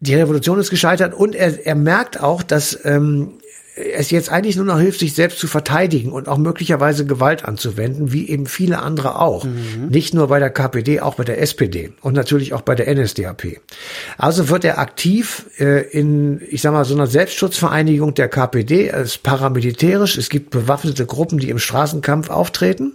Die 0.00 0.14
Revolution 0.14 0.60
ist 0.60 0.70
gescheitert 0.70 1.12
und 1.14 1.34
er, 1.34 1.66
er 1.66 1.74
merkt 1.74 2.20
auch, 2.20 2.42
dass 2.42 2.78
ähm, 2.84 3.38
es 3.78 4.10
jetzt 4.10 4.30
eigentlich 4.30 4.56
nur 4.56 4.64
noch 4.64 4.78
hilft, 4.78 5.00
sich 5.00 5.14
selbst 5.14 5.38
zu 5.38 5.46
verteidigen 5.46 6.12
und 6.12 6.28
auch 6.28 6.38
möglicherweise 6.38 7.06
Gewalt 7.06 7.44
anzuwenden, 7.44 8.12
wie 8.12 8.28
eben 8.28 8.46
viele 8.46 8.80
andere 8.80 9.20
auch. 9.20 9.44
Mhm. 9.44 9.88
Nicht 9.90 10.14
nur 10.14 10.28
bei 10.28 10.38
der 10.38 10.50
KPD, 10.50 11.00
auch 11.00 11.14
bei 11.14 11.24
der 11.24 11.40
SPD 11.40 11.92
und 12.00 12.14
natürlich 12.14 12.52
auch 12.54 12.60
bei 12.60 12.74
der 12.74 12.92
NSDAP. 12.92 13.60
Also 14.16 14.48
wird 14.48 14.64
er 14.64 14.78
aktiv 14.78 15.46
äh, 15.58 15.82
in, 15.90 16.40
ich 16.48 16.62
sag 16.62 16.72
mal, 16.72 16.84
so 16.84 16.94
einer 16.94 17.06
Selbstschutzvereinigung 17.06 18.14
der 18.14 18.28
KPD, 18.28 18.88
es 18.88 19.10
ist 19.10 19.22
paramilitärisch, 19.22 20.16
es 20.16 20.28
gibt 20.28 20.50
bewaffnete 20.50 21.06
Gruppen, 21.06 21.38
die 21.38 21.50
im 21.50 21.58
Straßenkampf 21.58 22.30
auftreten. 22.30 22.92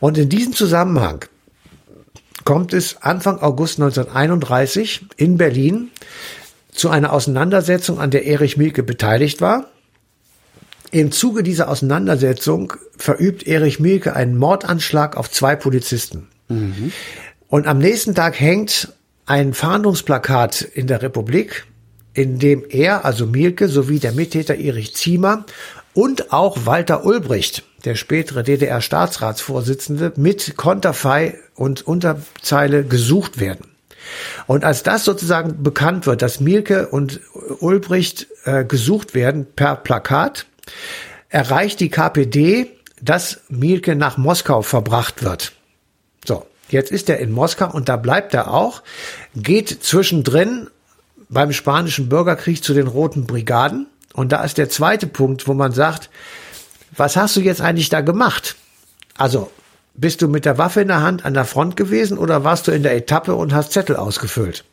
Und 0.00 0.18
in 0.18 0.28
diesem 0.28 0.52
Zusammenhang 0.52 1.24
kommt 2.44 2.72
es 2.72 3.02
Anfang 3.02 3.40
August 3.40 3.80
1931 3.80 5.06
in 5.16 5.36
Berlin 5.36 5.90
zu 6.72 6.88
einer 6.88 7.12
Auseinandersetzung, 7.12 8.00
an 8.00 8.10
der 8.10 8.26
Erich 8.26 8.56
Mielke 8.56 8.82
beteiligt 8.82 9.40
war. 9.40 9.66
Im 10.92 11.12
Zuge 11.12 11.42
dieser 11.42 11.68
Auseinandersetzung 11.68 12.72
verübt 12.96 13.46
Erich 13.46 13.78
Mielke 13.78 14.16
einen 14.16 14.36
Mordanschlag 14.36 15.16
auf 15.16 15.30
zwei 15.30 15.54
Polizisten. 15.54 16.28
Mhm. 16.48 16.92
Und 17.48 17.66
am 17.66 17.78
nächsten 17.78 18.14
Tag 18.14 18.40
hängt 18.40 18.92
ein 19.26 19.54
Fahndungsplakat 19.54 20.62
in 20.62 20.86
der 20.88 21.02
Republik, 21.02 21.66
in 22.12 22.38
dem 22.38 22.64
er, 22.68 23.04
also 23.04 23.26
Mielke, 23.26 23.68
sowie 23.68 24.00
der 24.00 24.12
Mittäter 24.12 24.56
Erich 24.56 24.94
Ziemer 24.96 25.44
und 25.94 26.32
auch 26.32 26.66
Walter 26.66 27.04
Ulbricht, 27.04 27.64
der 27.84 27.94
spätere 27.94 28.42
DDR-Staatsratsvorsitzende, 28.42 30.12
mit 30.16 30.56
Konterfei 30.56 31.38
und 31.54 31.86
Unterzeile 31.86 32.84
gesucht 32.84 33.40
werden. 33.40 33.66
Und 34.46 34.64
als 34.64 34.82
das 34.82 35.04
sozusagen 35.04 35.62
bekannt 35.62 36.06
wird, 36.06 36.22
dass 36.22 36.40
Mielke 36.40 36.88
und 36.88 37.20
Ulbricht 37.60 38.26
äh, 38.44 38.64
gesucht 38.64 39.14
werden 39.14 39.46
per 39.54 39.76
Plakat, 39.76 40.46
erreicht 41.28 41.80
die 41.80 41.90
KPD, 41.90 42.70
dass 43.00 43.40
Mielke 43.48 43.94
nach 43.96 44.16
Moskau 44.16 44.62
verbracht 44.62 45.22
wird. 45.22 45.52
So, 46.24 46.46
jetzt 46.68 46.90
ist 46.90 47.08
er 47.08 47.18
in 47.18 47.30
Moskau 47.30 47.70
und 47.70 47.88
da 47.88 47.96
bleibt 47.96 48.34
er 48.34 48.52
auch, 48.52 48.82
geht 49.34 49.82
zwischendrin 49.82 50.68
beim 51.28 51.52
spanischen 51.52 52.08
Bürgerkrieg 52.08 52.62
zu 52.62 52.74
den 52.74 52.88
Roten 52.88 53.26
Brigaden. 53.26 53.86
Und 54.12 54.32
da 54.32 54.42
ist 54.42 54.58
der 54.58 54.68
zweite 54.68 55.06
Punkt, 55.06 55.46
wo 55.46 55.54
man 55.54 55.72
sagt, 55.72 56.10
was 56.96 57.16
hast 57.16 57.36
du 57.36 57.40
jetzt 57.40 57.60
eigentlich 57.60 57.88
da 57.88 58.00
gemacht? 58.00 58.56
Also, 59.16 59.50
bist 59.94 60.22
du 60.22 60.28
mit 60.28 60.44
der 60.44 60.58
Waffe 60.58 60.80
in 60.80 60.88
der 60.88 61.02
Hand 61.02 61.24
an 61.24 61.34
der 61.34 61.44
Front 61.44 61.76
gewesen 61.76 62.16
oder 62.18 62.44
warst 62.44 62.68
du 62.68 62.72
in 62.72 62.82
der 62.82 62.96
Etappe 62.96 63.34
und 63.34 63.52
hast 63.52 63.72
Zettel 63.72 63.96
ausgefüllt? 63.96 64.64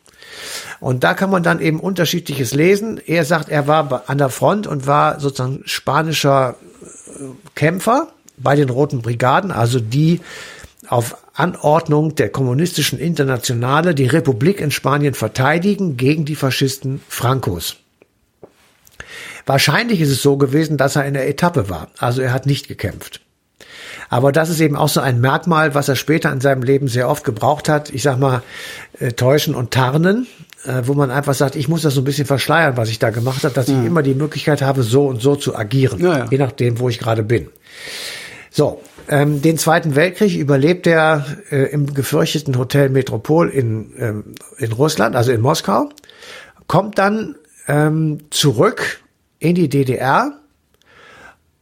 Und 0.79 1.03
da 1.03 1.13
kann 1.13 1.29
man 1.29 1.43
dann 1.43 1.59
eben 1.59 1.79
unterschiedliches 1.79 2.53
lesen. 2.53 3.01
Er 3.05 3.25
sagt, 3.25 3.49
er 3.49 3.67
war 3.67 4.03
an 4.07 4.17
der 4.17 4.29
Front 4.29 4.67
und 4.67 4.85
war 4.87 5.19
sozusagen 5.19 5.63
spanischer 5.65 6.55
äh, 6.83 7.23
Kämpfer 7.55 8.09
bei 8.37 8.55
den 8.55 8.69
Roten 8.69 9.01
Brigaden, 9.01 9.51
also 9.51 9.79
die 9.79 10.21
auf 10.87 11.17
Anordnung 11.33 12.15
der 12.15 12.29
kommunistischen 12.29 12.99
Internationale 12.99 13.93
die 13.93 14.05
Republik 14.05 14.61
in 14.61 14.71
Spanien 14.71 15.13
verteidigen 15.13 15.97
gegen 15.97 16.25
die 16.25 16.35
Faschisten 16.35 17.01
Francos. 17.09 17.77
Wahrscheinlich 19.47 20.01
ist 20.01 20.11
es 20.11 20.21
so 20.21 20.37
gewesen, 20.37 20.77
dass 20.77 20.95
er 20.95 21.05
in 21.05 21.15
der 21.15 21.27
Etappe 21.27 21.69
war, 21.69 21.87
also 21.97 22.21
er 22.21 22.33
hat 22.33 22.45
nicht 22.45 22.67
gekämpft. 22.67 23.21
Aber 24.09 24.31
das 24.31 24.49
ist 24.49 24.59
eben 24.59 24.75
auch 24.75 24.89
so 24.89 24.99
ein 25.01 25.19
Merkmal, 25.19 25.73
was 25.73 25.89
er 25.89 25.95
später 25.95 26.31
in 26.31 26.41
seinem 26.41 26.63
Leben 26.63 26.87
sehr 26.87 27.09
oft 27.09 27.23
gebraucht 27.23 27.67
hat. 27.67 27.89
Ich 27.89 28.03
sag 28.03 28.19
mal, 28.19 28.41
äh, 28.99 29.11
täuschen 29.13 29.55
und 29.55 29.71
tarnen, 29.71 30.27
äh, 30.65 30.83
wo 30.83 30.93
man 30.93 31.11
einfach 31.11 31.33
sagt, 31.33 31.55
ich 31.55 31.67
muss 31.67 31.81
das 31.81 31.93
so 31.93 32.01
ein 32.01 32.05
bisschen 32.05 32.25
verschleiern, 32.25 32.77
was 32.77 32.89
ich 32.89 32.99
da 32.99 33.09
gemacht 33.09 33.43
habe, 33.43 33.53
dass 33.53 33.67
mhm. 33.67 33.81
ich 33.81 33.87
immer 33.87 34.03
die 34.03 34.13
Möglichkeit 34.13 34.61
habe, 34.61 34.83
so 34.83 35.07
und 35.07 35.21
so 35.21 35.35
zu 35.35 35.55
agieren, 35.55 35.99
ja, 35.99 36.19
ja. 36.19 36.27
je 36.29 36.37
nachdem, 36.37 36.79
wo 36.79 36.89
ich 36.89 36.99
gerade 36.99 37.23
bin. 37.23 37.49
So, 38.49 38.81
ähm, 39.09 39.41
den 39.41 39.57
Zweiten 39.57 39.95
Weltkrieg 39.95 40.35
überlebt 40.37 40.87
er 40.87 41.25
äh, 41.51 41.71
im 41.71 41.93
gefürchteten 41.93 42.57
Hotel 42.57 42.89
Metropol 42.89 43.49
in, 43.49 43.93
ähm, 43.97 44.35
in 44.57 44.71
Russland, 44.71 45.15
also 45.15 45.31
in 45.31 45.41
Moskau, 45.41 45.89
kommt 46.67 46.97
dann 46.97 47.35
ähm, 47.67 48.19
zurück 48.29 49.01
in 49.39 49.55
die 49.55 49.69
DDR 49.69 50.39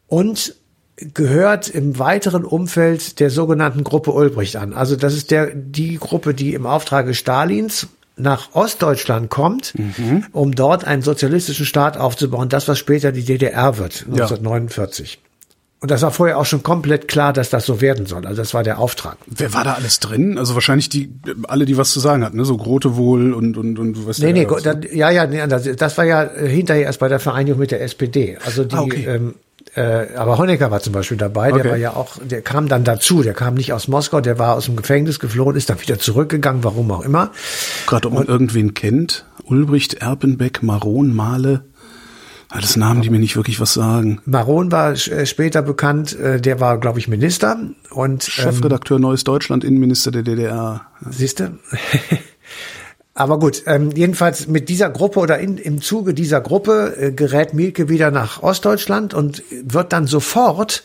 und 0.08 0.56
gehört 0.98 1.68
im 1.68 2.00
weiteren 2.00 2.46
Umfeld 2.46 3.20
der 3.20 3.30
sogenannten 3.30 3.84
Gruppe 3.84 4.12
Ulbricht 4.12 4.56
an. 4.56 4.74
Also 4.74 4.96
das 4.96 5.14
ist 5.14 5.32
der, 5.32 5.54
die 5.54 5.98
Gruppe, 5.98 6.34
die 6.34 6.54
im 6.54 6.66
Auftrage 6.66 7.14
Stalins 7.14 7.88
nach 8.18 8.56
Ostdeutschland 8.56 9.30
kommt, 9.30 9.74
mhm. 9.78 10.26
um 10.32 10.56
dort 10.56 10.86
einen 10.86 11.02
sozialistischen 11.02 11.66
Staat 11.66 11.98
aufzubauen, 11.98 12.48
das 12.48 12.68
was 12.68 12.80
später 12.80 13.12
die 13.12 13.26
DDR 13.26 13.78
wird, 13.78 14.06
1949. 14.08 15.20
Ja. 15.22 15.25
Und 15.86 15.92
das 15.92 16.02
war 16.02 16.10
vorher 16.10 16.40
auch 16.40 16.48
schon 16.48 16.64
komplett 16.64 17.08
klar, 17.08 17.32
dass 17.32 17.52
das 17.52 17.68
so 17.68 17.80
werden 17.80 18.08
soll. 18.08 18.26
Also 18.26 18.42
das 18.42 18.56
war 18.56 18.64
der 18.64 18.80
Auftrag. 18.80 19.18
Wer 19.28 19.54
war 19.54 19.64
da 19.64 19.74
alles 19.76 20.00
drin? 20.00 20.40
Also 20.40 20.56
wahrscheinlich 20.56 20.90
die 20.90 21.14
alle, 21.48 21.66
die 21.66 21.78
was 21.78 21.92
zu 21.92 22.00
sagen 22.00 22.26
hatten, 22.26 22.38
ne? 22.38 22.44
So 22.44 22.58
Grote 22.58 22.96
wohl 22.96 23.34
und 23.34 23.56
und 23.56 23.78
und 23.78 24.08
was. 24.08 24.18
Nee, 24.18 24.34
nee, 24.34 24.48
da, 24.64 24.74
ja, 24.92 25.12
ja, 25.12 25.28
nee, 25.28 25.46
das, 25.46 25.96
war 26.00 26.06
ja 26.06 26.28
hinterher 26.28 26.86
erst 26.86 26.98
bei 26.98 27.08
der 27.08 27.20
Vereinigung 27.20 27.60
mit 27.60 27.70
der 27.70 27.84
SPD. 27.84 28.36
Also 28.44 28.64
die, 28.64 28.76
ah, 28.76 28.82
okay. 28.82 29.06
ähm, 29.06 29.36
äh, 29.76 30.16
aber 30.16 30.40
Honecker 30.40 30.72
war 30.72 30.80
zum 30.80 30.94
Beispiel 30.94 31.18
dabei, 31.18 31.52
der 31.52 31.60
okay. 31.60 31.70
war 31.70 31.78
ja 31.78 31.94
auch, 31.94 32.18
der 32.20 32.42
kam 32.42 32.68
dann 32.68 32.84
dazu, 32.84 33.22
der 33.22 33.36
kam 33.36 33.54
nicht 33.54 33.72
aus 33.72 33.88
Moskau, 33.88 34.22
der 34.22 34.40
war 34.40 34.56
aus 34.56 34.66
dem 34.66 34.78
Gefängnis 34.78 35.20
geflohen, 35.20 35.56
ist 35.56 35.70
dann 35.70 35.80
wieder 35.80 36.00
zurückgegangen, 36.00 36.64
warum 36.64 36.90
auch 36.90 37.06
immer. 37.06 37.30
Gerade 37.86 38.08
ob 38.08 38.16
man 38.16 38.24
und, 38.24 38.30
irgendwen 38.30 38.74
kennt, 38.74 39.28
Ulbricht, 39.44 39.94
Erpenbeck, 39.94 40.64
Maron, 40.64 41.14
Male. 41.14 41.62
Alles 42.50 42.76
Namen, 42.76 43.02
die 43.02 43.10
mir 43.10 43.20
nicht 43.20 43.36
wirklich 43.36 43.60
was 43.60 43.74
sagen. 43.74 44.22
Maron 44.26 44.72
war 44.72 44.92
äh, 44.92 45.26
später 45.26 45.62
bekannt, 45.62 46.18
äh, 46.18 46.40
der 46.40 46.60
war, 46.60 46.80
glaube 46.80 47.00
ich, 47.00 47.08
Minister 47.08 47.58
und 47.90 48.24
Chefredakteur 48.24 48.98
ähm, 48.98 49.02
Neues 49.02 49.24
Deutschland, 49.24 49.64
Innenminister 49.64 50.12
der 50.12 50.24
DDR. 50.24 50.82
Siehst 51.10 51.40
du? 51.40 51.58
Aber 53.18 53.40
gut, 53.40 53.64
ähm, 53.66 53.92
jedenfalls 53.96 54.48
mit 54.50 54.68
dieser 54.68 54.90
Gruppe 54.90 55.22
oder 55.22 55.40
in, 55.40 55.58
im 55.58 55.82
Zuge 55.82 56.14
dieser 56.14 56.42
Gruppe 56.42 56.96
äh, 57.00 57.12
gerät 57.14 57.54
Mielke 57.54 57.88
wieder 57.88 58.12
nach 58.12 58.44
Ostdeutschland 58.44 59.14
und 59.14 59.42
wird 59.64 59.94
dann 59.94 60.06
sofort, 60.06 60.84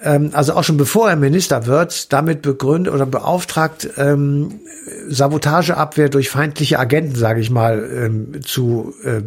ähm, 0.00 0.30
also 0.32 0.54
auch 0.54 0.62
schon 0.62 0.76
bevor 0.76 1.10
er 1.10 1.16
Minister 1.16 1.66
wird, 1.66 2.12
damit 2.12 2.42
begründet 2.42 2.94
oder 2.94 3.04
beauftragt, 3.04 3.88
ähm, 3.96 4.60
Sabotageabwehr 5.08 6.08
durch 6.08 6.30
feindliche 6.30 6.78
Agenten, 6.78 7.16
sage 7.16 7.40
ich 7.40 7.50
mal, 7.50 7.84
ähm, 7.92 8.42
zu 8.44 8.94
äh, 9.02 9.22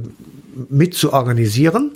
mit 0.69 0.93
zu 0.93 1.13
organisieren. 1.13 1.91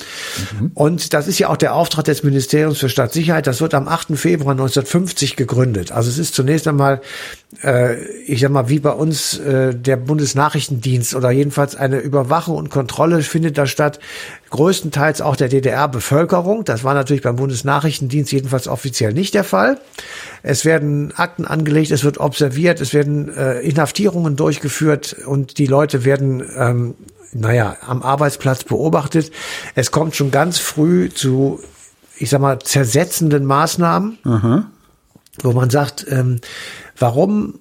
Mhm. 0.60 0.72
Und 0.74 1.14
das 1.14 1.28
ist 1.28 1.40
ja 1.40 1.50
auch 1.50 1.58
der 1.58 1.76
Auftrag 1.76 2.06
des 2.06 2.24
Ministeriums 2.24 2.80
für 2.80 2.90
Staatssicherheit. 2.90 3.48
Das 3.48 3.62
wird 3.62 3.74
am 3.74 3.88
8. 3.88 4.18
Februar 4.18 4.52
1950 4.52 5.36
gegründet. 5.36 5.92
Also 5.92 6.10
es 6.10 6.18
ist 6.18 6.36
zunächst 6.36 6.68
einmal, 6.68 7.02
äh, 7.64 8.04
ich 8.26 8.42
sag 8.42 8.52
mal, 8.52 8.70
wie 8.70 8.80
bei 8.80 8.92
uns 8.92 9.38
äh, 9.40 9.74
der 9.74 9.98
Bundesnachrichtendienst 9.98 11.16
oder 11.16 11.32
jedenfalls 11.32 11.76
eine 11.76 12.00
Überwachung 12.00 12.58
und 12.58 12.70
Kontrolle 12.70 13.22
findet 13.22 13.58
da 13.58 13.66
statt. 13.66 14.00
Größtenteils 14.50 15.22
auch 15.22 15.36
der 15.36 15.50
DDR-Bevölkerung. 15.50 16.64
Das 16.64 16.84
war 16.84 16.94
natürlich 16.94 17.24
beim 17.24 17.38
Bundesnachrichtendienst 17.38 18.32
jedenfalls 18.32 18.68
offiziell 18.68 19.14
nicht 19.14 19.34
der 19.34 19.44
Fall. 19.44 19.80
Es 20.44 20.64
werden 20.66 21.12
Akten 21.16 21.46
angelegt, 21.46 21.90
es 21.90 22.04
wird 22.04 22.20
observiert, 22.20 22.80
es 22.82 22.94
werden 22.94 23.36
äh, 23.36 23.62
Inhaftierungen 23.62 24.36
durchgeführt 24.36 25.16
und 25.26 25.58
die 25.58 25.66
Leute 25.66 26.06
werden 26.06 26.44
ähm, 26.56 26.96
naja, 27.32 27.78
am 27.86 28.04
Arbeitsplatz 28.04 28.64
beobachtet. 28.64 29.32
Es 29.76 29.92
kommt 29.92 30.16
schon 30.16 30.32
ganz 30.32 30.60
früh 30.60 31.10
zu, 31.10 31.60
ich 32.18 32.30
sag 32.30 32.42
mal, 32.42 32.60
zersetzenden 32.60 33.46
Maßnahmen, 33.46 34.18
Aha. 34.24 34.66
wo 35.42 35.54
man 35.54 35.70
sagt, 35.70 36.06
ähm, 36.10 36.40
warum, 36.98 37.60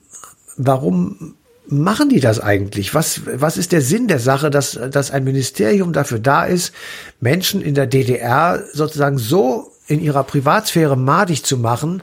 warum 0.57 1.35
machen 1.67 2.09
die 2.09 2.21
das 2.21 2.41
eigentlich? 2.41 2.95
Was, 2.95 3.23
was 3.27 3.57
ist 3.57 3.73
der 3.73 3.83
Sinn 3.83 4.09
der 4.09 4.19
Sache, 4.19 4.51
dass, 4.51 4.79
dass 4.91 5.11
ein 5.11 5.25
Ministerium 5.25 5.93
dafür 5.93 6.19
da 6.19 6.45
ist, 6.45 6.73
Menschen 7.21 7.63
in 7.63 7.75
der 7.75 7.87
DDR 7.87 8.63
sozusagen 8.73 9.19
so 9.19 9.73
in 9.87 10.01
ihrer 10.01 10.25
Privatsphäre 10.25 10.97
madig 10.97 11.45
zu 11.45 11.57
machen, 11.59 12.03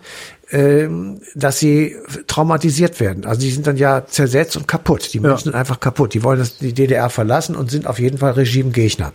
dass 0.52 1.60
sie 1.60 1.96
traumatisiert 2.26 3.00
werden. 3.00 3.26
Also 3.26 3.42
die 3.42 3.52
sind 3.52 3.68
dann 3.68 3.78
ja 3.78 4.06
zersetzt 4.08 4.58
und 4.58 4.68
kaputt. 4.68 5.14
Die 5.14 5.20
Menschen 5.20 5.50
ja. 5.50 5.52
sind 5.52 5.56
einfach 5.56 5.80
kaputt. 5.80 6.16
Die 6.16 6.24
wollen 6.24 6.40
das, 6.40 6.58
die 6.58 6.74
DDR 6.74 7.10
verlassen 7.10 7.56
und 7.56 7.70
sind 7.70 7.86
auf 7.86 8.00
jeden 8.00 8.18
Fall 8.18 8.32
Regimegegner. 8.32 9.14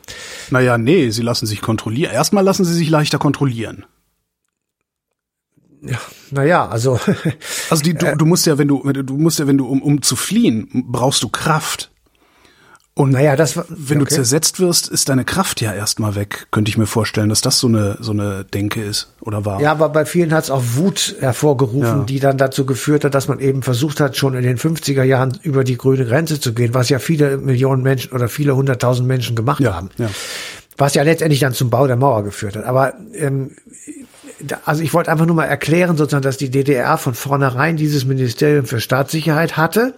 Naja, 0.50 0.78
nee, 0.78 1.10
sie 1.10 1.22
lassen 1.22 1.46
sich 1.46 1.60
kontrollieren. 1.60 2.12
Erstmal 2.12 2.44
lassen 2.44 2.64
sie 2.64 2.74
sich 2.74 2.88
leichter 2.88 3.18
kontrollieren. 3.18 3.84
Ja, 5.82 5.98
naja, 6.30 6.68
also. 6.68 7.00
also 7.70 7.82
die, 7.82 7.94
du, 7.94 8.16
du 8.16 8.26
musst 8.26 8.46
ja, 8.46 8.56
wenn 8.56 8.68
du, 8.68 8.80
du 8.92 9.16
musst 9.16 9.38
ja, 9.38 9.46
wenn 9.46 9.58
du, 9.58 9.66
um, 9.66 9.82
um 9.82 10.02
zu 10.02 10.16
fliehen, 10.16 10.68
brauchst 10.86 11.22
du 11.22 11.28
Kraft. 11.28 11.90
Und 12.96 13.10
naja, 13.10 13.34
das 13.34 13.56
war, 13.56 13.64
wenn 13.68 14.00
okay. 14.00 14.10
du 14.10 14.14
zersetzt 14.14 14.60
wirst, 14.60 14.88
ist 14.88 15.08
deine 15.08 15.24
Kraft 15.24 15.60
ja 15.60 15.72
erstmal 15.72 16.14
weg. 16.14 16.46
Könnte 16.52 16.68
ich 16.68 16.78
mir 16.78 16.86
vorstellen, 16.86 17.28
dass 17.28 17.40
das 17.40 17.58
so 17.58 17.66
eine 17.66 17.96
so 17.98 18.12
eine 18.12 18.44
Denke 18.44 18.82
ist 18.82 19.12
oder 19.20 19.44
war. 19.44 19.60
Ja, 19.60 19.72
aber 19.72 19.88
bei 19.88 20.04
vielen 20.04 20.32
hat 20.32 20.44
es 20.44 20.50
auch 20.50 20.62
Wut 20.74 21.16
hervorgerufen, 21.18 21.98
ja. 22.00 22.04
die 22.04 22.20
dann 22.20 22.38
dazu 22.38 22.64
geführt 22.64 23.04
hat, 23.04 23.14
dass 23.14 23.26
man 23.26 23.40
eben 23.40 23.62
versucht 23.64 23.98
hat, 23.98 24.16
schon 24.16 24.34
in 24.34 24.44
den 24.44 24.58
50er 24.58 25.02
Jahren 25.02 25.36
über 25.42 25.64
die 25.64 25.76
grüne 25.76 26.04
Grenze 26.04 26.38
zu 26.38 26.54
gehen, 26.54 26.72
was 26.72 26.88
ja 26.88 27.00
viele 27.00 27.36
Millionen 27.36 27.82
Menschen 27.82 28.12
oder 28.12 28.28
viele 28.28 28.54
hunderttausend 28.54 29.08
Menschen 29.08 29.34
gemacht 29.34 29.60
ja, 29.60 29.74
haben. 29.74 29.90
Ja. 29.98 30.08
Was 30.76 30.94
ja 30.94 31.02
letztendlich 31.02 31.40
dann 31.40 31.52
zum 31.52 31.70
Bau 31.70 31.88
der 31.88 31.96
Mauer 31.96 32.22
geführt 32.22 32.54
hat. 32.54 32.64
Aber 32.64 32.94
ähm, 33.12 33.56
also 34.64 34.82
ich 34.82 34.92
wollte 34.94 35.10
einfach 35.10 35.26
nur 35.26 35.36
mal 35.36 35.44
erklären, 35.44 35.96
sozusagen, 35.96 36.22
dass 36.22 36.36
die 36.36 36.50
DDR 36.50 36.98
von 36.98 37.14
vornherein 37.14 37.76
dieses 37.76 38.04
Ministerium 38.04 38.66
für 38.66 38.80
Staatssicherheit 38.80 39.56
hatte 39.56 39.94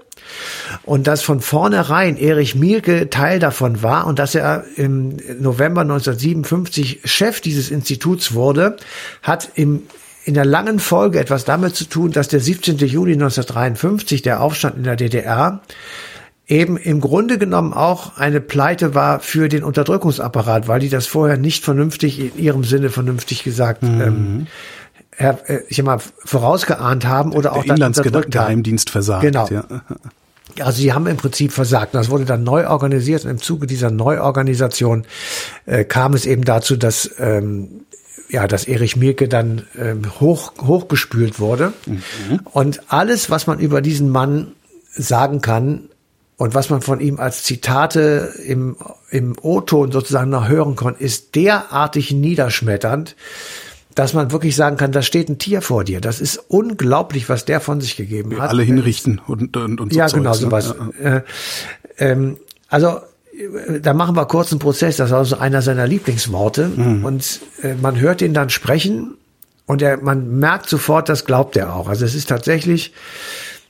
und 0.85 1.07
dass 1.07 1.23
von 1.23 1.41
vornherein 1.41 2.17
Erich 2.17 2.55
Mielke 2.55 3.11
Teil 3.11 3.39
davon 3.39 3.83
war 3.83 4.07
und 4.07 4.19
dass 4.19 4.35
er 4.35 4.65
im 4.77 5.17
November 5.41 5.83
1957 5.83 7.01
Chef 7.05 7.41
dieses 7.41 7.71
Instituts 7.71 8.35
wurde, 8.35 8.77
hat 9.23 9.51
im 9.55 9.83
in 10.25 10.35
der 10.35 10.45
langen 10.45 10.81
Folge 10.81 11.21
etwas 11.21 11.45
damit 11.45 11.77
zu 11.77 11.85
tun, 11.85 12.11
dass 12.11 12.27
der 12.27 12.41
17. 12.41 12.79
Juli 12.79 13.13
1953, 13.13 14.23
der 14.23 14.43
Aufstand 14.43 14.77
in 14.77 14.83
der 14.83 14.97
DDR, 14.97 15.61
eben 16.49 16.77
im 16.77 17.01
Grunde 17.01 17.39
genommen 17.39 17.73
auch 17.73 18.17
eine 18.17 18.41
Pleite 18.41 18.95
war 18.95 19.21
für 19.21 19.49
den 19.49 19.65
Unterdrückungsapparat, 19.65 20.69
weil 20.69 20.81
die 20.81 20.89
das 20.89 21.07
vorher 21.07 21.37
nicht 21.37 21.65
vernünftig, 21.65 22.21
in 22.21 22.39
ihrem 22.39 22.65
Sinne 22.65 22.91
vernünftig 22.91 23.43
gesagt, 23.43 23.83
mhm. 23.83 24.01
ähm, 24.01 24.47
äh, 25.17 25.61
ich 25.69 25.83
mal 25.83 25.99
vorausgeahnt 26.25 27.07
haben 27.07 27.33
oder 27.33 27.55
auch 27.55 27.65
der 27.65 27.75
Inlandsgeheimdienst 27.75 28.91
versagt. 28.91 29.23
Genau. 29.23 29.49
Ja. 29.49 29.65
Also 30.61 30.81
sie 30.81 30.93
haben 30.93 31.07
im 31.07 31.17
Prinzip 31.17 31.53
versagt. 31.53 31.95
Das 31.95 32.11
wurde 32.11 32.25
dann 32.25 32.45
neu 32.45 32.69
organisiert 32.69 33.25
und 33.25 33.31
im 33.31 33.39
Zuge 33.39 33.67
dieser 33.67 33.91
Neuorganisation 33.91 35.05
äh, 35.67 35.85
kam 35.85 36.15
es 36.15 36.27
eben 36.27 36.45
dazu, 36.45 36.77
dass 36.77 37.11
ähm, 37.19 37.83
ja, 38.29 38.49
dass 38.49 38.65
Erich 38.65 38.97
Mielke 38.97 39.29
dann 39.29 39.67
ähm, 39.79 40.03
hoch 40.21 40.53
hochgespült 40.61 41.39
wurde. 41.39 41.73
Mhm. 41.87 42.41
Und 42.45 42.81
alles, 42.89 43.31
was 43.31 43.47
man 43.47 43.59
über 43.59 43.81
diesen 43.81 44.09
Mann 44.09 44.53
sagen 44.91 45.41
kann 45.41 45.89
und 46.37 46.55
was 46.55 46.69
man 46.69 46.83
von 46.83 47.01
ihm 47.01 47.19
als 47.19 47.43
Zitate 47.45 48.35
im 48.45 48.77
im 49.11 49.35
O-Ton 49.41 49.93
sozusagen 49.93 50.31
noch 50.31 50.49
hören 50.49 50.77
konnte, 50.77 51.03
ist 51.03 51.35
derartig 51.35 52.11
niederschmetternd, 52.11 53.17
dass 53.95 54.13
man 54.13 54.31
wirklich 54.31 54.55
sagen 54.57 54.77
kann, 54.77 54.93
da 54.93 55.01
steht 55.01 55.29
ein 55.29 55.39
Tier 55.39 55.63
vor 55.63 55.85
dir. 55.85 56.01
Das 56.01 56.21
ist 56.21 56.37
unglaublich, 56.49 57.29
was 57.29 57.45
der 57.47 57.61
von 57.61 57.81
sich 57.81 57.97
gegeben 57.97 58.33
Wir 58.33 58.41
hat. 58.41 58.51
Alle 58.51 58.63
hinrichten 58.63 59.21
und, 59.27 59.57
und, 59.57 59.81
und 59.81 59.93
so 59.93 59.99
Ja, 59.99 60.09
genau, 60.09 60.35
sowas. 60.35 60.75
Ne? 61.01 61.25
Äh, 61.99 62.05
ähm, 62.05 62.37
also 62.69 63.01
da 63.81 63.95
machen 63.95 64.17
wir 64.17 64.27
kurz 64.27 64.51
einen 64.53 64.59
Prozess. 64.59 64.97
Das 64.97 65.11
war 65.11 65.25
so 65.25 65.39
einer 65.39 65.63
seiner 65.63 65.87
Lieblingsworte. 65.87 66.69
Mhm. 66.69 67.05
Und 67.05 67.41
äh, 67.63 67.75
man 67.75 67.99
hört 67.99 68.23
ihn 68.23 68.35
dann 68.35 68.51
sprechen 68.51 69.15
und 69.67 69.83
er, 69.83 69.97
man 69.99 70.39
merkt 70.39 70.69
sofort, 70.69 71.09
das 71.09 71.25
glaubt 71.25 71.57
er 71.57 71.75
auch. 71.75 71.89
Also 71.89 72.05
es 72.05 72.15
ist 72.15 72.29
tatsächlich 72.29 72.93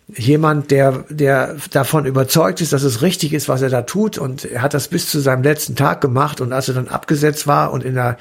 jemand, 0.09 0.71
der, 0.71 1.05
der 1.09 1.57
davon 1.71 2.07
überzeugt 2.07 2.61
ist, 2.61 2.73
dass 2.73 2.85
es 2.85 3.03
richtig 3.03 3.33
ist, 3.33 3.49
was 3.49 3.63
er 3.63 3.71
da 3.71 3.83
tut. 3.83 4.19
Und 4.19 4.45
er 4.45 4.63
hat 4.63 4.75
das 4.75 4.89
bis 4.89 5.11
zu 5.11 5.21
seinem 5.21 5.43
letzten 5.43 5.75
Tag 5.75 6.01
gemacht. 6.01 6.41
Und 6.41 6.53
als 6.53 6.69
er 6.69 6.75
dann 6.75 6.89
abgesetzt 6.89 7.47
war 7.47 7.73
und 7.73 7.85
in 7.85 7.95
der 7.95 8.17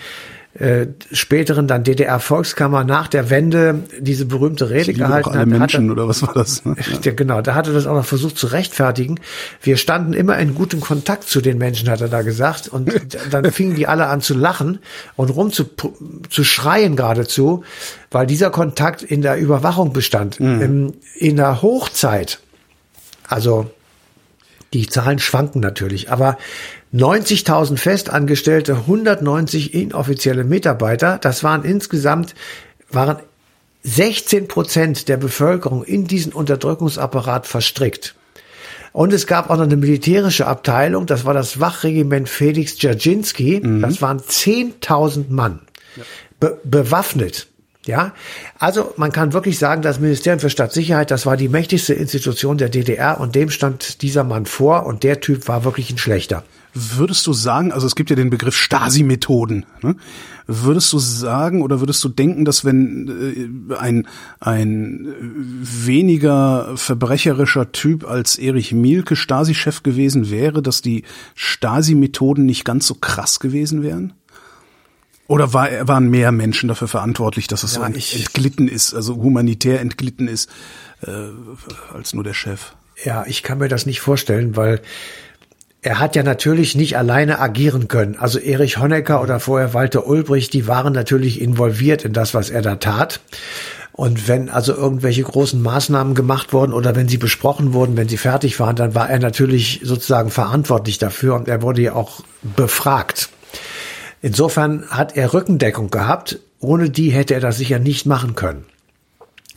äh, 0.58 0.88
späteren 1.12 1.68
dann 1.68 1.84
DDR-Volkskammer 1.84 2.86
nach 2.86 3.10
der 3.10 3.30
Wende 3.30 3.84
diese 4.00 4.26
berühmte 4.26 4.70
Rede 4.70 4.94
gehalten 4.94 5.32
alle 5.32 5.40
hat. 5.40 5.48
Menschen, 5.48 5.90
er, 5.90 5.92
oder 5.92 6.08
was 6.08 6.22
war 6.22 6.34
das? 6.34 6.64
Ne? 6.64 6.76
Ja. 7.04 7.12
Genau, 7.12 7.42
da 7.42 7.56
hatte 7.56 7.74
das 7.74 7.88
auch 7.88 7.94
noch 7.94 8.06
versucht 8.06 8.38
zu 8.38 8.48
rechtfertigen. 8.48 9.20
Wir 9.62 9.76
standen 9.76 10.14
immer 10.14 10.38
in 10.40 10.56
gutem 10.56 10.80
Kontakt 10.80 11.26
zu 11.26 11.42
den 11.42 11.58
Menschen, 11.58 11.90
hat 11.90 12.00
er 12.00 12.08
da 12.08 12.22
gesagt. 12.22 12.70
Und 12.70 12.90
dann 13.32 13.52
fingen 13.52 13.76
die 13.76 13.88
alle 13.88 14.08
an 14.08 14.22
zu 14.22 14.34
lachen 14.34 14.80
und 15.18 15.30
rum 15.30 15.52
zu, 15.52 15.66
zu 16.30 16.44
schreien 16.46 16.96
geradezu, 16.96 17.64
weil 18.10 18.26
dieser 18.26 18.50
Kontakt 18.50 19.04
in 19.04 19.22
der 19.22 19.38
Überwachung 19.38 19.92
bestand. 19.92 20.40
Mhm. 20.40 20.62
In, 20.62 20.94
in 21.16 21.36
der 21.36 21.62
Hochzeit, 21.62 22.40
also 23.28 23.70
die 24.76 24.88
Zahlen 24.88 25.20
schwanken 25.20 25.62
natürlich, 25.62 26.12
aber 26.12 26.38
90.000 26.94 27.78
Festangestellte, 27.78 28.74
190 28.74 29.74
inoffizielle 29.74 30.44
Mitarbeiter. 30.44 31.18
Das 31.18 31.44
waren 31.44 31.64
insgesamt, 31.64 32.36
waren 32.90 33.18
16 33.84 34.48
Prozent 34.48 35.08
der 35.08 35.18
Bevölkerung 35.18 35.84
in 35.84 36.08
diesen 36.08 36.34
Unterdrückungsapparat 36.34 37.48
verstrickt. 37.48 38.16
Und 38.92 39.14
es 39.14 39.28
gab 39.28 39.50
auch 39.50 39.58
noch 39.58 39.64
eine 39.64 39.78
militärische 39.78 40.48
Abteilung, 40.48 41.06
das 41.06 41.26
war 41.26 41.34
das 41.34 41.60
Wachregiment 41.60 42.30
Felix 42.30 42.78
Dzerzhinsky. 42.78 43.62
Mhm. 43.62 43.82
Das 43.82 44.02
waren 44.02 44.20
10.000 44.20 45.26
Mann, 45.30 45.60
be 46.40 46.60
bewaffnet. 46.64 47.48
Ja, 47.86 48.14
also 48.58 48.94
man 48.98 49.12
kann 49.12 49.34
wirklich 49.34 49.60
sagen, 49.60 49.84
das 49.84 50.00
Ministerium 50.00 50.40
für 50.40 50.50
Stadtsicherheit, 50.50 51.12
das 51.12 51.28
war 51.28 51.38
die 51.38 51.50
mächtigste 51.50 51.94
Institution 51.94 52.58
der 52.58 52.70
DDR 52.70 53.20
und 53.20 53.36
dem 53.36 53.52
stand 53.52 54.02
dieser 54.02 54.24
Mann 54.24 54.48
vor 54.48 54.88
und 54.88 55.04
der 55.04 55.22
Typ 55.22 55.48
war 55.48 55.64
wirklich 55.64 55.92
ein 55.92 56.00
schlechter. 56.00 56.44
Würdest 56.74 57.26
du 57.26 57.32
sagen, 57.32 57.72
also 57.72 57.88
es 57.88 57.96
gibt 57.96 58.10
ja 58.10 58.18
den 58.18 58.30
Begriff 58.30 58.58
Stasi-Methoden, 58.58 59.66
ne? 59.82 59.96
würdest 60.48 60.92
du 60.92 61.00
sagen 61.00 61.62
oder 61.62 61.80
würdest 61.80 62.04
du 62.04 62.10
denken, 62.10 62.44
dass 62.44 62.66
wenn 62.66 63.70
äh, 63.70 63.76
ein, 63.76 64.08
ein 64.40 65.08
weniger 65.62 66.76
verbrecherischer 66.76 67.72
Typ 67.72 68.06
als 68.06 68.38
Erich 68.38 68.74
Mielke 68.74 69.16
Stasi-Chef 69.16 69.84
gewesen 69.84 70.30
wäre, 70.30 70.62
dass 70.62 70.82
die 70.82 71.04
Stasi-Methoden 71.36 72.46
nicht 72.46 72.66
ganz 72.66 72.88
so 72.88 72.96
krass 72.96 73.40
gewesen 73.40 73.82
wären? 73.82 74.14
Oder 75.28 75.54
war, 75.54 75.70
waren 75.88 76.10
mehr 76.10 76.32
Menschen 76.32 76.70
dafür 76.70 76.88
verantwortlich, 76.88 77.48
dass 77.48 77.64
es 77.64 77.76
ja, 77.76 77.82
so 77.82 77.86
entglitten 77.86 78.68
ist, 78.68 78.94
also 78.94 79.16
humanitär 79.16 79.82
entglitten 79.82 80.28
ist, 80.28 80.50
äh, 81.02 81.12
als 81.94 82.14
nur 82.14 82.24
der 82.24 82.34
Chef? 82.34 82.74
Ja, 83.04 83.26
ich 83.26 83.44
kann 83.44 83.58
mir 83.58 83.68
das 83.68 83.86
nicht 83.86 84.02
vorstellen, 84.02 84.56
weil 84.56 84.82
er 85.82 86.00
hat 86.00 86.16
ja 86.16 86.24
natürlich 86.24 86.76
nicht 86.76 86.98
alleine 86.98 87.40
agieren 87.40 87.88
können. 87.88 88.16
Also 88.18 88.40
Erich 88.40 88.80
Honecker 88.80 89.22
oder 89.22 89.40
vorher 89.40 89.74
Walter 89.74 90.08
Ulbricht, 90.08 90.54
die 90.54 90.68
waren 90.68 90.94
natürlich 90.94 91.40
involviert 91.40 92.06
in 92.06 92.14
das, 92.14 92.34
was 92.34 92.50
er 92.50 92.62
da 92.62 92.76
tat. 92.76 93.20
Und 93.92 94.28
wenn 94.28 94.50
also 94.50 94.74
irgendwelche 94.74 95.24
großen 95.24 95.62
Maßnahmen 95.62 96.16
gemacht 96.16 96.54
wurden 96.54 96.74
oder 96.74 96.96
wenn 96.96 97.08
sie 97.08 97.18
besprochen 97.18 97.74
wurden, 97.74 97.96
wenn 97.96 98.10
sie 98.10 98.18
fertig 98.18 98.60
waren, 98.60 98.76
dann 98.76 98.94
war 98.94 99.10
er 99.10 99.20
natürlich 99.20 99.82
sozusagen 99.84 100.32
verantwortlich 100.32 100.98
dafür 100.98 101.36
und 101.36 101.48
er 101.48 101.62
wurde 101.62 101.82
ja 101.82 101.94
auch 101.94 102.22
befragt. 102.42 103.30
Insofern 104.26 104.90
hat 104.90 105.16
er 105.16 105.36
Rückendeckung 105.36 105.92
gehabt. 105.92 106.40
Ohne 106.60 106.90
die 106.90 107.12
hätte 107.12 107.36
er 107.36 107.40
das 107.40 107.58
sicher 107.58 107.78
nicht 107.78 108.08
machen 108.08 108.34
können. 108.34 108.66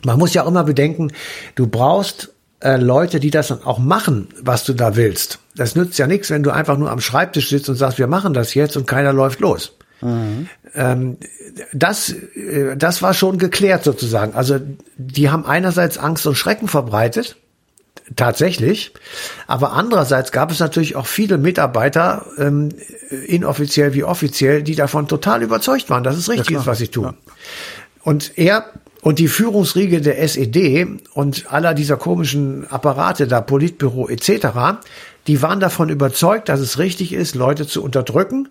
Man 0.05 0.19
muss 0.19 0.35
ja 0.35 0.43
auch 0.43 0.47
immer 0.47 0.63
bedenken, 0.63 1.11
du 1.55 1.65
brauchst 1.65 2.35
äh, 2.59 2.77
Leute, 2.77 3.19
die 3.19 3.31
das 3.31 3.47
dann 3.47 3.63
auch 3.63 3.79
machen, 3.79 4.27
was 4.39 4.65
du 4.65 4.73
da 4.73 4.95
willst. 4.95 5.39
Das 5.55 5.75
nützt 5.75 5.97
ja 5.97 6.05
nichts, 6.05 6.29
wenn 6.29 6.43
du 6.43 6.51
einfach 6.51 6.77
nur 6.77 6.91
am 6.91 7.01
Schreibtisch 7.01 7.49
sitzt 7.49 7.67
und 7.67 7.77
sagst, 7.77 7.97
wir 7.97 8.05
machen 8.05 8.35
das 8.35 8.53
jetzt 8.53 8.77
und 8.77 8.85
keiner 8.85 9.11
läuft 9.11 9.39
los. 9.39 9.75
Mhm. 10.01 10.47
Ähm, 10.75 11.17
das, 11.73 12.11
äh, 12.11 12.77
das 12.77 13.01
war 13.01 13.15
schon 13.15 13.39
geklärt 13.39 13.83
sozusagen. 13.83 14.35
Also 14.35 14.59
die 14.97 15.31
haben 15.31 15.47
einerseits 15.47 15.97
Angst 15.97 16.27
und 16.27 16.35
Schrecken 16.35 16.67
verbreitet, 16.67 17.37
tatsächlich, 18.15 18.93
aber 19.47 19.73
andererseits 19.73 20.31
gab 20.31 20.51
es 20.51 20.59
natürlich 20.59 20.95
auch 20.95 21.07
viele 21.07 21.37
Mitarbeiter, 21.37 22.25
ähm, 22.37 22.69
inoffiziell 23.27 23.93
wie 23.93 24.03
offiziell, 24.03 24.63
die 24.63 24.75
davon 24.75 25.07
total 25.07 25.43
überzeugt 25.43 25.89
waren, 25.89 26.03
dass 26.03 26.17
es 26.17 26.29
richtig 26.29 26.51
ja, 26.51 26.59
ist, 26.59 26.65
was 26.65 26.79
sie 26.79 26.87
tun. 26.87 27.03
Ja. 27.03 27.13
Und 28.03 28.37
er 28.37 28.65
und 29.01 29.19
die 29.19 29.27
Führungsriege 29.27 30.01
der 30.01 30.21
SED 30.21 30.87
und 31.13 31.51
aller 31.51 31.73
dieser 31.73 31.95
komischen 31.95 32.69
Apparate 32.69 33.27
da, 33.27 33.39
Politbüro 33.41 34.09
etc., 34.09 34.47
die 35.27 35.41
waren 35.41 35.59
davon 35.59 35.89
überzeugt, 35.89 36.49
dass 36.49 36.59
es 36.59 36.79
richtig 36.79 37.13
ist, 37.13 37.35
Leute 37.35 37.67
zu 37.67 37.83
unterdrücken. 37.83 38.49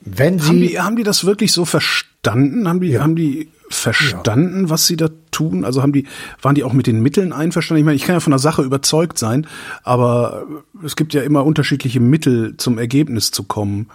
Wenn 0.00 0.38
sie 0.38 0.48
haben 0.48 0.60
die, 0.60 0.80
haben 0.80 0.96
die 0.96 1.02
das 1.02 1.24
wirklich 1.24 1.52
so 1.52 1.64
verstanden? 1.64 2.68
Haben 2.68 2.80
die, 2.80 2.88
ja. 2.90 3.02
haben 3.02 3.16
die 3.16 3.48
verstanden, 3.76 4.64
ja. 4.64 4.70
was 4.70 4.86
sie 4.86 4.96
da 4.96 5.08
tun? 5.30 5.64
Also 5.64 5.82
haben 5.82 5.92
die, 5.92 6.06
waren 6.40 6.54
die 6.54 6.64
auch 6.64 6.72
mit 6.72 6.86
den 6.86 7.02
Mitteln 7.02 7.32
einverstanden? 7.32 7.80
Ich 7.80 7.84
meine, 7.84 7.96
ich 7.96 8.04
kann 8.04 8.16
ja 8.16 8.20
von 8.20 8.30
der 8.30 8.38
Sache 8.38 8.62
überzeugt 8.62 9.18
sein, 9.18 9.46
aber 9.82 10.44
es 10.82 10.96
gibt 10.96 11.14
ja 11.14 11.22
immer 11.22 11.44
unterschiedliche 11.44 12.00
Mittel, 12.00 12.56
zum 12.56 12.78
Ergebnis 12.78 13.30
zu 13.30 13.44
kommen. 13.44 13.88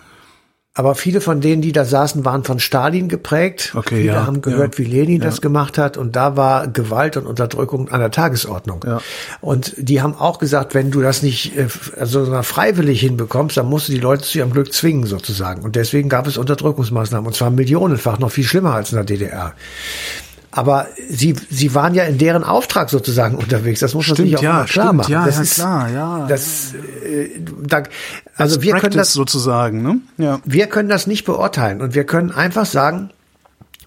Aber 0.79 0.95
viele 0.95 1.19
von 1.19 1.41
denen, 1.41 1.61
die 1.61 1.73
da 1.73 1.83
saßen, 1.83 2.23
waren 2.23 2.45
von 2.45 2.57
Stalin 2.57 3.09
geprägt. 3.09 3.73
Okay, 3.75 3.97
viele 3.97 4.13
ja, 4.13 4.25
haben 4.25 4.41
gehört, 4.41 4.75
ja, 4.75 4.85
wie 4.85 4.89
Lenin 4.89 5.19
ja. 5.19 5.25
das 5.25 5.41
gemacht 5.41 5.77
hat. 5.77 5.97
Und 5.97 6.15
da 6.15 6.37
war 6.37 6.69
Gewalt 6.69 7.17
und 7.17 7.25
Unterdrückung 7.25 7.89
an 7.89 7.99
der 7.99 8.11
Tagesordnung. 8.11 8.85
Ja. 8.87 9.01
Und 9.41 9.73
die 9.75 10.01
haben 10.01 10.15
auch 10.15 10.39
gesagt, 10.39 10.73
wenn 10.75 10.89
du 10.89 11.01
das 11.01 11.21
nicht 11.21 11.57
äh, 11.57 11.67
also 11.99 12.41
freiwillig 12.43 13.01
hinbekommst, 13.01 13.57
dann 13.57 13.65
musst 13.65 13.89
du 13.89 13.91
die 13.91 13.99
Leute 13.99 14.23
zu 14.23 14.37
ihrem 14.37 14.53
Glück 14.53 14.71
zwingen, 14.71 15.05
sozusagen. 15.05 15.63
Und 15.63 15.75
deswegen 15.75 16.07
gab 16.07 16.27
es 16.27 16.37
Unterdrückungsmaßnahmen. 16.37 17.27
Und 17.27 17.33
zwar 17.33 17.49
millionenfach, 17.49 18.17
noch 18.17 18.31
viel 18.31 18.45
schlimmer 18.45 18.75
als 18.75 18.93
in 18.93 18.95
der 18.95 19.03
DDR. 19.03 19.55
Aber 20.51 20.87
sie, 21.09 21.35
sie 21.49 21.75
waren 21.75 21.93
ja 21.93 22.05
in 22.05 22.17
deren 22.17 22.43
Auftrag 22.43 22.89
sozusagen 22.89 23.35
unterwegs. 23.35 23.81
Das 23.81 23.93
muss 23.93 24.07
man 24.07 24.17
sich 24.17 24.37
auch 24.37 24.41
ja, 24.41 24.63
klar 24.63 24.67
stimmt, 24.67 24.93
machen. 24.93 25.11
Ja, 25.11 25.25
das 25.25 25.35
ja, 25.35 25.41
ist, 25.41 25.55
klar, 25.55 25.91
ja. 25.91 26.27
Das, 26.27 26.73
äh, 26.73 27.29
da, 27.61 27.83
also 28.35 28.57
As 28.57 28.61
wir 28.61 28.73
können 28.75 28.97
das 28.97 29.13
sozusagen, 29.13 29.83
ne? 29.83 29.99
Ja. 30.17 30.41
Wir 30.45 30.67
können 30.67 30.89
das 30.89 31.05
nicht 31.05 31.25
beurteilen 31.25 31.81
und 31.81 31.93
wir 31.93 32.03
können 32.03 32.31
einfach 32.31 32.65
sagen, 32.65 33.11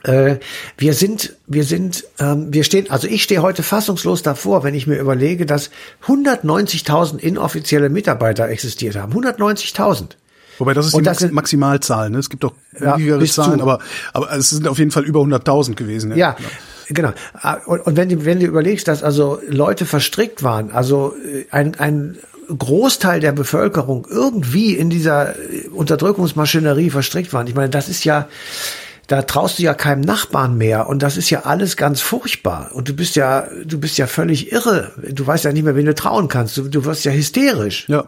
äh, 0.05 0.37
wir 0.79 0.95
sind, 0.95 1.37
wir 1.47 1.65
sind, 1.65 2.05
ähm, 2.19 2.53
wir 2.53 2.65
stehen, 2.65 2.91
also 2.91 3.09
ich 3.09 3.23
stehe 3.23 3.43
heute 3.43 3.63
fassungslos 3.63 4.23
davor, 4.23 4.63
wenn 4.63 4.75
ich 4.75 4.87
mir 4.87 4.99
überlege, 4.99 5.47
dass 5.47 5.71
190.000 6.07 7.19
inoffizielle 7.19 7.89
Mitarbeiter 7.89 8.49
existiert 8.49 8.97
haben. 8.97 9.13
190.000. 9.13 10.17
Wobei 10.59 10.75
das 10.75 10.87
ist 10.87 10.95
und 10.95 11.03
die 11.03 11.11
das 11.11 11.31
Maximalzahl. 11.31 12.11
Ne? 12.11 12.19
Es 12.19 12.31
gibt 12.31 12.45
auch 12.45 12.55
ja, 12.79 12.97
niedrigere 12.97 13.25
Zahlen, 13.27 13.61
aber, 13.61 13.79
aber 14.13 14.33
es 14.33 14.51
sind 14.51 14.69
auf 14.69 14.79
jeden 14.79 14.91
Fall 14.91 15.05
über 15.05 15.21
100.000 15.21 15.75
gewesen. 15.75 16.11
Ja, 16.11 16.37
ja. 16.39 16.49
Genau. 16.89 17.13
Und, 17.67 17.81
und 17.87 17.97
wenn, 17.97 18.09
du, 18.09 18.25
wenn 18.25 18.41
du 18.41 18.47
überlegst, 18.47 18.87
dass 18.89 19.03
also 19.03 19.41
Leute 19.49 19.87
verstrickt 19.87 20.43
waren, 20.43 20.71
also 20.71 21.15
äh, 21.25 21.47
ein, 21.51 21.75
ein 21.79 22.19
Großteil 22.49 23.21
der 23.21 23.33
Bevölkerung 23.33 24.07
irgendwie 24.11 24.75
in 24.75 24.91
dieser 24.91 25.37
äh, 25.37 25.69
Unterdrückungsmaschinerie 25.69 26.91
verstrickt 26.91 27.33
waren. 27.33 27.47
Ich 27.47 27.55
meine, 27.55 27.71
das 27.71 27.89
ist 27.89 28.05
ja, 28.05 28.29
da 29.07 29.23
traust 29.23 29.59
du 29.59 29.63
ja 29.63 29.75
keinem 29.75 30.03
Nachbarn 30.03 30.57
mehr 30.57 30.89
und 30.89 31.03
das 31.03 31.17
ist 31.17 31.31
ja 31.31 31.41
alles 31.41 31.77
ganz 31.77 32.01
furchtbar 32.01 32.71
und 32.73 32.89
du 32.89 32.95
bist 32.95 33.17
ja, 33.17 33.47
du 33.65 33.79
bist 33.79 33.99
ja 33.99 34.07
völlig 34.07 34.53
irre. 34.53 34.93
Du 35.11 35.27
weißt 35.27 35.45
ja 35.45 35.53
nicht 35.53 35.65
mehr, 35.65 35.77
wen 35.77 35.87
du 35.87 35.95
trauen 35.95 36.29
kannst. 36.29 36.57
Du, 36.57 36.69
du 36.69 36.85
wirst 36.85 37.05
ja 37.05 37.13
hysterisch. 37.13 37.89
Ja. 37.89 38.07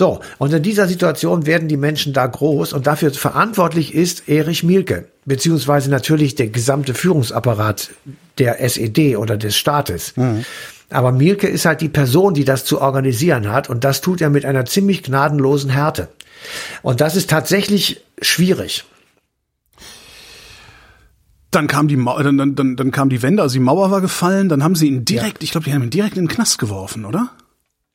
So, 0.00 0.20
und 0.38 0.50
in 0.54 0.62
dieser 0.62 0.88
Situation 0.88 1.44
werden 1.44 1.68
die 1.68 1.76
Menschen 1.76 2.14
da 2.14 2.26
groß 2.26 2.72
und 2.72 2.86
dafür 2.86 3.12
verantwortlich 3.12 3.94
ist 3.94 4.30
Erich 4.30 4.62
Mielke, 4.62 5.08
beziehungsweise 5.26 5.90
natürlich 5.90 6.34
der 6.34 6.48
gesamte 6.48 6.94
Führungsapparat 6.94 7.90
der 8.38 8.62
SED 8.62 9.16
oder 9.16 9.36
des 9.36 9.58
Staates. 9.58 10.16
Mhm. 10.16 10.46
Aber 10.88 11.12
Mielke 11.12 11.48
ist 11.48 11.66
halt 11.66 11.82
die 11.82 11.90
Person, 11.90 12.32
die 12.32 12.46
das 12.46 12.64
zu 12.64 12.80
organisieren 12.80 13.52
hat 13.52 13.68
und 13.68 13.84
das 13.84 14.00
tut 14.00 14.22
er 14.22 14.30
mit 14.30 14.46
einer 14.46 14.64
ziemlich 14.64 15.02
gnadenlosen 15.02 15.68
Härte. 15.68 16.08
Und 16.80 17.02
das 17.02 17.14
ist 17.14 17.28
tatsächlich 17.28 18.02
schwierig. 18.22 18.86
Dann 21.50 21.66
kam 21.66 21.88
die 21.88 21.96
Mauer, 21.96 22.22
dann, 22.22 22.38
dann, 22.38 22.54
dann, 22.54 22.76
dann 22.76 22.90
kam 22.90 23.10
die 23.10 23.20
Wende, 23.20 23.42
also 23.42 23.52
die 23.52 23.60
Mauer 23.60 23.90
war 23.90 24.00
gefallen, 24.00 24.48
dann 24.48 24.64
haben 24.64 24.76
sie 24.76 24.86
ihn 24.88 25.04
direkt, 25.04 25.42
ja. 25.42 25.44
ich 25.44 25.50
glaube, 25.50 25.66
die 25.66 25.74
haben 25.74 25.82
ihn 25.82 25.90
direkt 25.90 26.16
in 26.16 26.24
den 26.24 26.34
Knast 26.34 26.58
geworfen, 26.58 27.04
oder? 27.04 27.32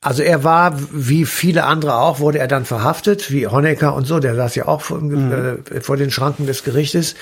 Also 0.06 0.22
er 0.22 0.44
war, 0.44 0.78
wie 0.92 1.24
viele 1.24 1.64
andere 1.64 1.96
auch, 1.96 2.20
wurde 2.20 2.38
er 2.38 2.46
dann 2.46 2.64
verhaftet, 2.64 3.32
wie 3.32 3.48
Honecker 3.48 3.92
und 3.92 4.06
so, 4.06 4.20
der 4.20 4.36
saß 4.36 4.54
ja 4.54 4.68
auch 4.68 4.80
vor, 4.80 5.00
mhm. 5.00 5.64
äh, 5.72 5.80
vor 5.80 5.96
den 5.96 6.12
Schranken 6.12 6.46
des 6.46 6.62
Gerichtes. 6.62 7.16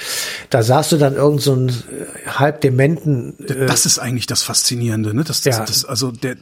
Da 0.50 0.62
saß 0.62 0.90
du 0.90 0.98
dann 0.98 1.14
irgend 1.14 1.40
so 1.40 1.54
einen 1.54 1.70
äh, 1.70 2.28
halb 2.28 2.60
dementen. 2.60 3.38
Äh, 3.48 3.64
das 3.64 3.86
ist 3.86 3.98
eigentlich 3.98 4.26
das 4.26 4.42
Faszinierende, 4.42 5.16
ne? 5.16 5.24
Das, 5.24 5.40
das, 5.40 5.56
ja. 5.56 5.64
das, 5.64 5.86
also 5.86 6.10
der, 6.10 6.36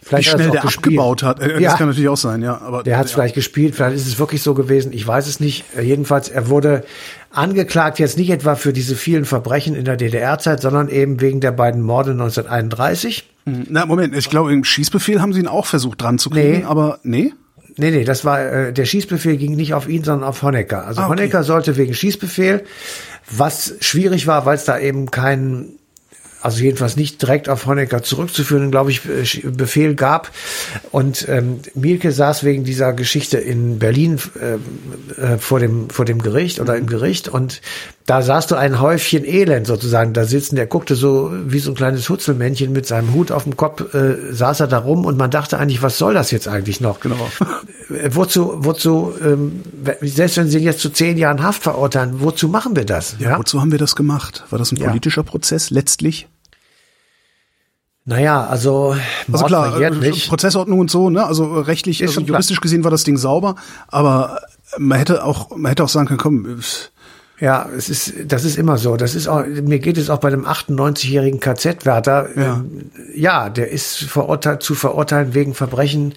vielleicht 0.00 0.28
wie 0.28 0.32
schnell 0.32 0.50
der 0.50 0.62
gespielt. 0.62 0.98
abgebaut 0.98 1.22
hat. 1.22 1.42
Äh, 1.42 1.60
ja. 1.60 1.68
Das 1.68 1.78
kann 1.78 1.88
natürlich 1.88 2.08
auch 2.08 2.16
sein, 2.16 2.40
ja. 2.40 2.58
Aber 2.58 2.82
der 2.82 2.96
hat 2.96 3.04
es 3.04 3.10
ja. 3.10 3.16
vielleicht 3.16 3.34
gespielt, 3.34 3.74
vielleicht 3.74 3.96
ist 3.96 4.06
es 4.06 4.18
wirklich 4.18 4.40
so 4.40 4.54
gewesen. 4.54 4.94
Ich 4.94 5.06
weiß 5.06 5.26
es 5.26 5.40
nicht. 5.40 5.66
Äh, 5.76 5.82
jedenfalls, 5.82 6.30
er 6.30 6.48
wurde 6.48 6.84
angeklagt 7.36 7.98
jetzt 7.98 8.18
nicht 8.18 8.30
etwa 8.30 8.54
für 8.54 8.72
diese 8.72 8.96
vielen 8.96 9.24
Verbrechen 9.24 9.74
in 9.74 9.84
der 9.84 9.96
DDR-Zeit, 9.96 10.60
sondern 10.60 10.88
eben 10.88 11.20
wegen 11.20 11.40
der 11.40 11.52
beiden 11.52 11.82
Morde 11.82 12.12
1931 12.12 13.24
hm, 13.46 13.66
na, 13.70 13.86
Moment, 13.86 14.14
ich 14.16 14.28
glaube, 14.28 14.52
im 14.52 14.64
Schießbefehl 14.64 15.22
haben 15.22 15.32
sie 15.32 15.40
ihn 15.40 15.46
auch 15.46 15.66
versucht 15.66 16.02
dran 16.02 16.18
zu 16.18 16.30
kriegen, 16.30 16.58
nee. 16.58 16.64
aber 16.64 16.98
nee? 17.04 17.32
Nee, 17.76 17.90
nee, 17.90 18.04
das 18.04 18.24
war, 18.24 18.40
äh, 18.40 18.72
der 18.72 18.86
Schießbefehl 18.86 19.36
ging 19.36 19.54
nicht 19.54 19.74
auf 19.74 19.88
ihn, 19.88 20.02
sondern 20.02 20.28
auf 20.28 20.42
Honecker. 20.42 20.86
Also 20.86 21.00
ah, 21.00 21.04
okay. 21.04 21.12
Honecker 21.12 21.44
sollte 21.44 21.76
wegen 21.76 21.94
Schießbefehl, 21.94 22.64
was 23.30 23.74
schwierig 23.80 24.26
war, 24.26 24.46
weil 24.46 24.56
es 24.56 24.64
da 24.64 24.78
eben 24.78 25.10
keinen 25.10 25.75
also 26.46 26.62
jedenfalls 26.62 26.96
nicht 26.96 27.20
direkt 27.20 27.48
auf 27.48 27.66
Honecker 27.66 28.04
zurückzuführen, 28.04 28.70
glaube 28.70 28.92
ich, 28.92 29.02
äh, 29.04 29.48
Befehl 29.48 29.96
gab. 29.96 30.30
Und 30.92 31.28
ähm, 31.28 31.58
Mielke 31.74 32.12
saß 32.12 32.44
wegen 32.44 32.62
dieser 32.62 32.92
Geschichte 32.92 33.38
in 33.38 33.80
Berlin 33.80 34.20
äh, 34.40 34.54
äh, 35.20 35.38
vor 35.38 35.58
dem 35.58 35.90
vor 35.90 36.04
dem 36.04 36.22
Gericht 36.22 36.60
oder 36.60 36.76
im 36.76 36.86
Gericht 36.86 37.28
und 37.28 37.60
da 38.06 38.22
saß 38.22 38.46
du 38.46 38.54
ein 38.54 38.80
Häufchen 38.80 39.24
Elend 39.24 39.66
sozusagen 39.66 40.12
da 40.12 40.24
sitzen. 40.24 40.54
Der 40.54 40.66
guckte 40.66 40.94
so 40.94 41.32
wie 41.44 41.58
so 41.58 41.72
ein 41.72 41.74
kleines 41.74 42.08
Hutzelmännchen 42.08 42.72
mit 42.72 42.86
seinem 42.86 43.12
Hut 43.12 43.32
auf 43.32 43.42
dem 43.42 43.56
Kopf, 43.56 43.92
äh, 43.92 44.32
saß 44.32 44.60
er 44.60 44.68
da 44.68 44.78
rum 44.78 45.04
und 45.04 45.18
man 45.18 45.32
dachte 45.32 45.58
eigentlich, 45.58 45.82
was 45.82 45.98
soll 45.98 46.14
das 46.14 46.30
jetzt 46.30 46.46
eigentlich 46.46 46.80
noch? 46.80 47.00
Genau. 47.00 47.28
Äh, 47.88 48.10
wozu, 48.12 48.64
wozu, 48.64 49.12
ähm, 49.22 49.62
selbst 50.00 50.36
wenn 50.36 50.48
sie 50.48 50.58
ihn 50.58 50.64
jetzt 50.64 50.80
zu 50.80 50.90
zehn 50.90 51.18
Jahren 51.18 51.42
Haft 51.42 51.62
verurteilen, 51.62 52.20
wozu 52.20 52.48
machen 52.48 52.74
wir 52.74 52.84
das? 52.84 53.16
Ja, 53.18 53.30
ja? 53.30 53.38
wozu 53.38 53.60
haben 53.60 53.70
wir 53.70 53.78
das 53.78 53.94
gemacht? 53.94 54.44
War 54.50 54.58
das 54.58 54.72
ein 54.72 54.78
politischer 54.78 55.22
ja. 55.22 55.30
Prozess 55.30 55.70
letztlich? 55.70 56.28
Naja, 58.08 58.46
also, 58.46 58.94
Mord 59.26 59.42
also 59.42 59.44
klar, 59.46 59.80
äh. 59.80 60.12
Prozessordnung 60.28 60.78
und 60.78 60.90
so, 60.90 61.10
ne? 61.10 61.26
Also 61.26 61.60
rechtlich, 61.60 62.02
also 62.02 62.20
juristisch 62.20 62.58
klar. 62.58 62.62
gesehen 62.62 62.84
war 62.84 62.92
das 62.92 63.02
Ding 63.02 63.16
sauber, 63.16 63.56
aber 63.88 64.40
man 64.78 64.98
hätte 64.98 65.24
auch, 65.24 65.56
man 65.56 65.70
hätte 65.70 65.82
auch 65.82 65.88
sagen 65.88 66.06
können, 66.06 66.18
komm. 66.18 66.60
Ja, 67.38 67.68
es 67.76 67.90
ist, 67.90 68.14
das 68.26 68.44
ist 68.44 68.56
immer 68.56 68.78
so. 68.78 68.96
Das 68.96 69.14
ist 69.14 69.26
auch, 69.26 69.44
mir 69.44 69.80
geht 69.80 69.98
es 69.98 70.08
auch 70.08 70.18
bei 70.18 70.30
dem 70.30 70.46
98-jährigen 70.46 71.40
KZ-Wärter. 71.40 72.28
Ja. 72.34 72.54
Ähm, 72.54 72.90
ja, 73.14 73.50
der 73.50 73.70
ist 73.70 74.04
verurteilt, 74.04 74.62
zu 74.62 74.74
verurteilen 74.74 75.34
wegen 75.34 75.52
Verbrechen 75.52 76.14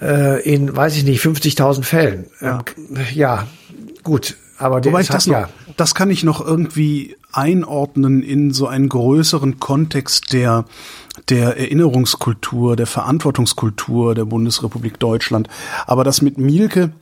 äh, 0.00 0.42
in, 0.42 0.74
weiß 0.74 0.96
ich 0.96 1.04
nicht, 1.04 1.22
50.000 1.22 1.82
Fällen. 1.84 2.24
Ja. 2.40 2.64
Ähm, 2.76 3.04
ja, 3.14 3.46
gut. 4.02 4.36
Aber 4.58 4.80
der 4.80 4.92
Wobei 4.92 5.02
ich 5.02 5.08
das, 5.08 5.26
noch, 5.26 5.34
ja. 5.34 5.48
das 5.76 5.94
kann 5.94 6.10
ich 6.10 6.24
noch 6.24 6.44
irgendwie 6.44 7.16
einordnen 7.32 8.22
in 8.22 8.52
so 8.52 8.66
einen 8.66 8.88
größeren 8.88 9.60
Kontext 9.60 10.32
der, 10.32 10.64
der 11.28 11.58
Erinnerungskultur, 11.58 12.76
der 12.76 12.86
Verantwortungskultur 12.86 14.14
der 14.14 14.24
Bundesrepublik 14.24 14.98
Deutschland. 14.98 15.48
Aber 15.86 16.04
das 16.04 16.22
mit 16.22 16.38
Mielke, 16.38 16.92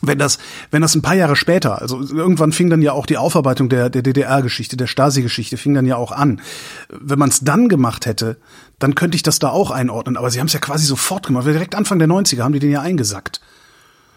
wenn 0.00 0.18
das, 0.18 0.38
wenn 0.72 0.82
das 0.82 0.96
ein 0.96 1.02
paar 1.02 1.14
Jahre 1.14 1.36
später, 1.36 1.80
also 1.80 2.00
irgendwann 2.00 2.50
fing 2.50 2.68
dann 2.68 2.82
ja 2.82 2.92
auch 2.92 3.06
die 3.06 3.16
Aufarbeitung 3.16 3.68
der, 3.68 3.88
der 3.88 4.02
DDR-Geschichte, 4.02 4.76
der 4.76 4.88
Stasi-Geschichte, 4.88 5.56
fing 5.56 5.74
dann 5.74 5.86
ja 5.86 5.96
auch 5.96 6.10
an. 6.10 6.40
Wenn 6.88 7.20
man 7.20 7.28
es 7.28 7.40
dann 7.40 7.68
gemacht 7.68 8.06
hätte, 8.06 8.36
dann 8.80 8.96
könnte 8.96 9.14
ich 9.14 9.22
das 9.22 9.38
da 9.38 9.50
auch 9.50 9.70
einordnen. 9.70 10.16
Aber 10.16 10.30
sie 10.30 10.40
haben 10.40 10.48
es 10.48 10.52
ja 10.52 10.58
quasi 10.58 10.86
sofort 10.86 11.28
gemacht. 11.28 11.46
Direkt 11.46 11.76
Anfang 11.76 12.00
der 12.00 12.08
90er 12.08 12.42
haben 12.42 12.52
die 12.52 12.58
den 12.58 12.72
ja 12.72 12.80
eingesackt. 12.80 13.40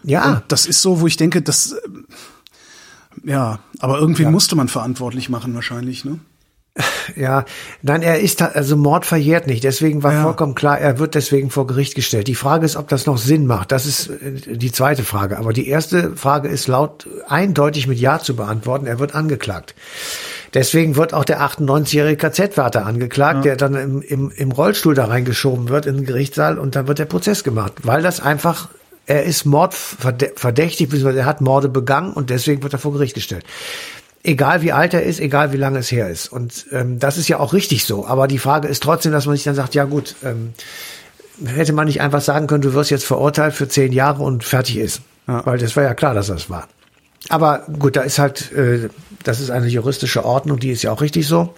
Ja. 0.02 0.32
Und 0.32 0.42
das 0.48 0.66
ist 0.66 0.82
so, 0.82 1.00
wo 1.00 1.06
ich 1.06 1.16
denke, 1.16 1.40
das, 1.40 1.76
ja, 3.24 3.58
aber 3.78 3.98
irgendwie 3.98 4.24
ja. 4.24 4.30
musste 4.30 4.56
man 4.56 4.68
verantwortlich 4.68 5.28
machen 5.28 5.54
wahrscheinlich, 5.54 6.04
ne? 6.04 6.18
Ja, 7.16 7.44
nein, 7.82 8.02
er 8.02 8.20
ist 8.20 8.42
also 8.42 8.76
Mord 8.76 9.06
verjährt 9.06 9.46
nicht. 9.46 9.64
Deswegen 9.64 10.02
war 10.02 10.12
ja. 10.12 10.22
vollkommen 10.22 10.54
klar, 10.54 10.78
er 10.78 10.98
wird 10.98 11.14
deswegen 11.14 11.50
vor 11.50 11.66
Gericht 11.66 11.94
gestellt. 11.94 12.28
Die 12.28 12.34
Frage 12.34 12.66
ist, 12.66 12.76
ob 12.76 12.88
das 12.88 13.06
noch 13.06 13.18
Sinn 13.18 13.46
macht. 13.46 13.72
Das 13.72 13.86
ist 13.86 14.08
äh, 14.10 14.56
die 14.56 14.72
zweite 14.72 15.04
Frage. 15.04 15.38
Aber 15.38 15.52
die 15.52 15.68
erste 15.68 16.16
Frage 16.16 16.48
ist 16.48 16.66
laut 16.66 17.08
eindeutig 17.28 17.86
mit 17.86 17.98
Ja 17.98 18.18
zu 18.18 18.36
beantworten. 18.36 18.86
Er 18.86 18.98
wird 18.98 19.14
angeklagt. 19.14 19.74
Deswegen 20.54 20.96
wird 20.96 21.12
auch 21.12 21.24
der 21.24 21.40
98-jährige 21.40 22.16
KZ-Wärter 22.16 22.86
angeklagt, 22.86 23.44
ja. 23.44 23.54
der 23.54 23.56
dann 23.56 23.74
im, 23.74 24.02
im, 24.02 24.30
im 24.30 24.52
Rollstuhl 24.52 24.94
da 24.94 25.06
reingeschoben 25.06 25.68
wird 25.68 25.86
in 25.86 25.96
den 25.96 26.06
Gerichtssaal 26.06 26.58
und 26.58 26.76
dann 26.76 26.88
wird 26.88 26.98
der 26.98 27.04
Prozess 27.04 27.44
gemacht, 27.44 27.72
weil 27.82 28.02
das 28.02 28.20
einfach 28.20 28.68
er 29.06 29.22
ist 29.24 29.44
mordverdächtig, 29.44 30.88
beziehungsweise 30.88 31.20
er 31.20 31.26
hat 31.26 31.40
Morde 31.40 31.68
begangen 31.68 32.12
und 32.12 32.30
deswegen 32.30 32.62
wird 32.62 32.72
er 32.72 32.78
vor 32.78 32.92
Gericht 32.92 33.14
gestellt. 33.14 33.44
Egal 34.22 34.62
wie 34.62 34.72
alt 34.72 34.92
er 34.92 35.04
ist, 35.04 35.20
egal 35.20 35.52
wie 35.52 35.56
lange 35.56 35.78
es 35.78 35.92
her 35.92 36.10
ist. 36.10 36.32
Und 36.32 36.66
ähm, 36.72 36.98
das 36.98 37.16
ist 37.16 37.28
ja 37.28 37.38
auch 37.38 37.52
richtig 37.52 37.84
so. 37.84 38.06
Aber 38.06 38.26
die 38.26 38.38
Frage 38.38 38.66
ist 38.66 38.82
trotzdem, 38.82 39.12
dass 39.12 39.26
man 39.26 39.36
sich 39.36 39.44
dann 39.44 39.54
sagt, 39.54 39.76
ja 39.76 39.84
gut, 39.84 40.16
ähm, 40.24 40.52
hätte 41.44 41.72
man 41.72 41.86
nicht 41.86 42.00
einfach 42.00 42.20
sagen 42.20 42.48
können, 42.48 42.62
du 42.62 42.74
wirst 42.74 42.90
jetzt 42.90 43.04
verurteilt 43.04 43.54
für 43.54 43.68
zehn 43.68 43.92
Jahre 43.92 44.24
und 44.24 44.42
fertig 44.42 44.78
ist. 44.78 45.02
Ja. 45.28 45.46
Weil 45.46 45.58
das 45.58 45.76
war 45.76 45.84
ja 45.84 45.94
klar, 45.94 46.14
dass 46.14 46.26
das 46.26 46.50
war. 46.50 46.66
Aber 47.28 47.66
gut, 47.78 47.94
da 47.94 48.02
ist 48.02 48.18
halt, 48.18 48.50
äh, 48.52 48.88
das 49.22 49.40
ist 49.40 49.50
eine 49.50 49.68
juristische 49.68 50.24
Ordnung, 50.24 50.58
die 50.58 50.70
ist 50.70 50.82
ja 50.82 50.90
auch 50.92 51.00
richtig 51.00 51.28
so. 51.28 51.54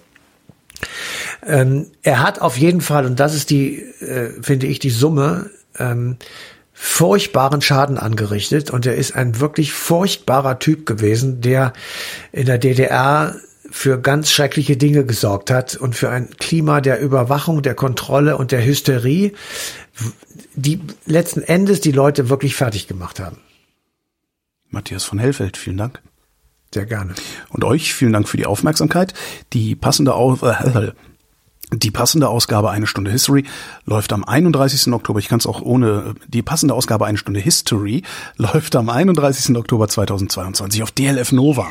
Ähm, 1.46 1.86
er 2.02 2.22
hat 2.22 2.40
auf 2.40 2.58
jeden 2.58 2.80
Fall, 2.80 3.06
und 3.06 3.18
das 3.20 3.34
ist 3.34 3.50
die, 3.50 3.80
äh, 4.00 4.30
finde 4.42 4.66
ich, 4.66 4.78
die 4.78 4.90
Summe, 4.90 5.50
ähm, 5.78 6.16
furchtbaren 6.80 7.60
Schaden 7.60 7.98
angerichtet 7.98 8.70
und 8.70 8.86
er 8.86 8.94
ist 8.94 9.16
ein 9.16 9.40
wirklich 9.40 9.72
furchtbarer 9.72 10.60
Typ 10.60 10.86
gewesen, 10.86 11.40
der 11.40 11.72
in 12.30 12.46
der 12.46 12.58
DDR 12.58 13.34
für 13.68 14.00
ganz 14.00 14.30
schreckliche 14.30 14.76
Dinge 14.76 15.04
gesorgt 15.04 15.50
hat 15.50 15.74
und 15.74 15.96
für 15.96 16.08
ein 16.08 16.30
Klima 16.38 16.80
der 16.80 17.00
Überwachung, 17.00 17.62
der 17.62 17.74
Kontrolle 17.74 18.38
und 18.38 18.52
der 18.52 18.64
Hysterie, 18.64 19.32
die 20.54 20.80
letzten 21.04 21.42
Endes 21.42 21.80
die 21.80 21.90
Leute 21.90 22.28
wirklich 22.28 22.54
fertig 22.54 22.86
gemacht 22.86 23.18
haben. 23.18 23.38
Matthias 24.70 25.02
von 25.02 25.18
Hellfeld, 25.18 25.56
vielen 25.56 25.78
Dank. 25.78 26.00
Sehr 26.72 26.86
gerne. 26.86 27.14
Und 27.48 27.64
euch 27.64 27.92
vielen 27.92 28.12
Dank 28.12 28.28
für 28.28 28.36
die 28.36 28.46
Aufmerksamkeit. 28.46 29.14
Die 29.52 29.74
passende 29.74 30.14
Auf 30.14 30.42
äh, 30.42 30.92
die 31.72 31.90
passende 31.90 32.28
Ausgabe 32.28 32.70
Eine 32.70 32.86
Stunde 32.86 33.10
History 33.10 33.44
läuft 33.84 34.12
am 34.12 34.24
31. 34.24 34.92
Oktober. 34.92 35.18
Ich 35.18 35.28
kann 35.28 35.38
es 35.38 35.46
auch 35.46 35.60
ohne. 35.60 36.14
Die 36.26 36.42
passende 36.42 36.74
Ausgabe 36.74 37.06
Eine 37.06 37.18
Stunde 37.18 37.40
History 37.40 38.02
läuft 38.36 38.74
am 38.76 38.88
31. 38.88 39.56
Oktober 39.56 39.88
2022 39.88 40.82
auf 40.82 40.90
DLF 40.90 41.32
Nova. 41.32 41.68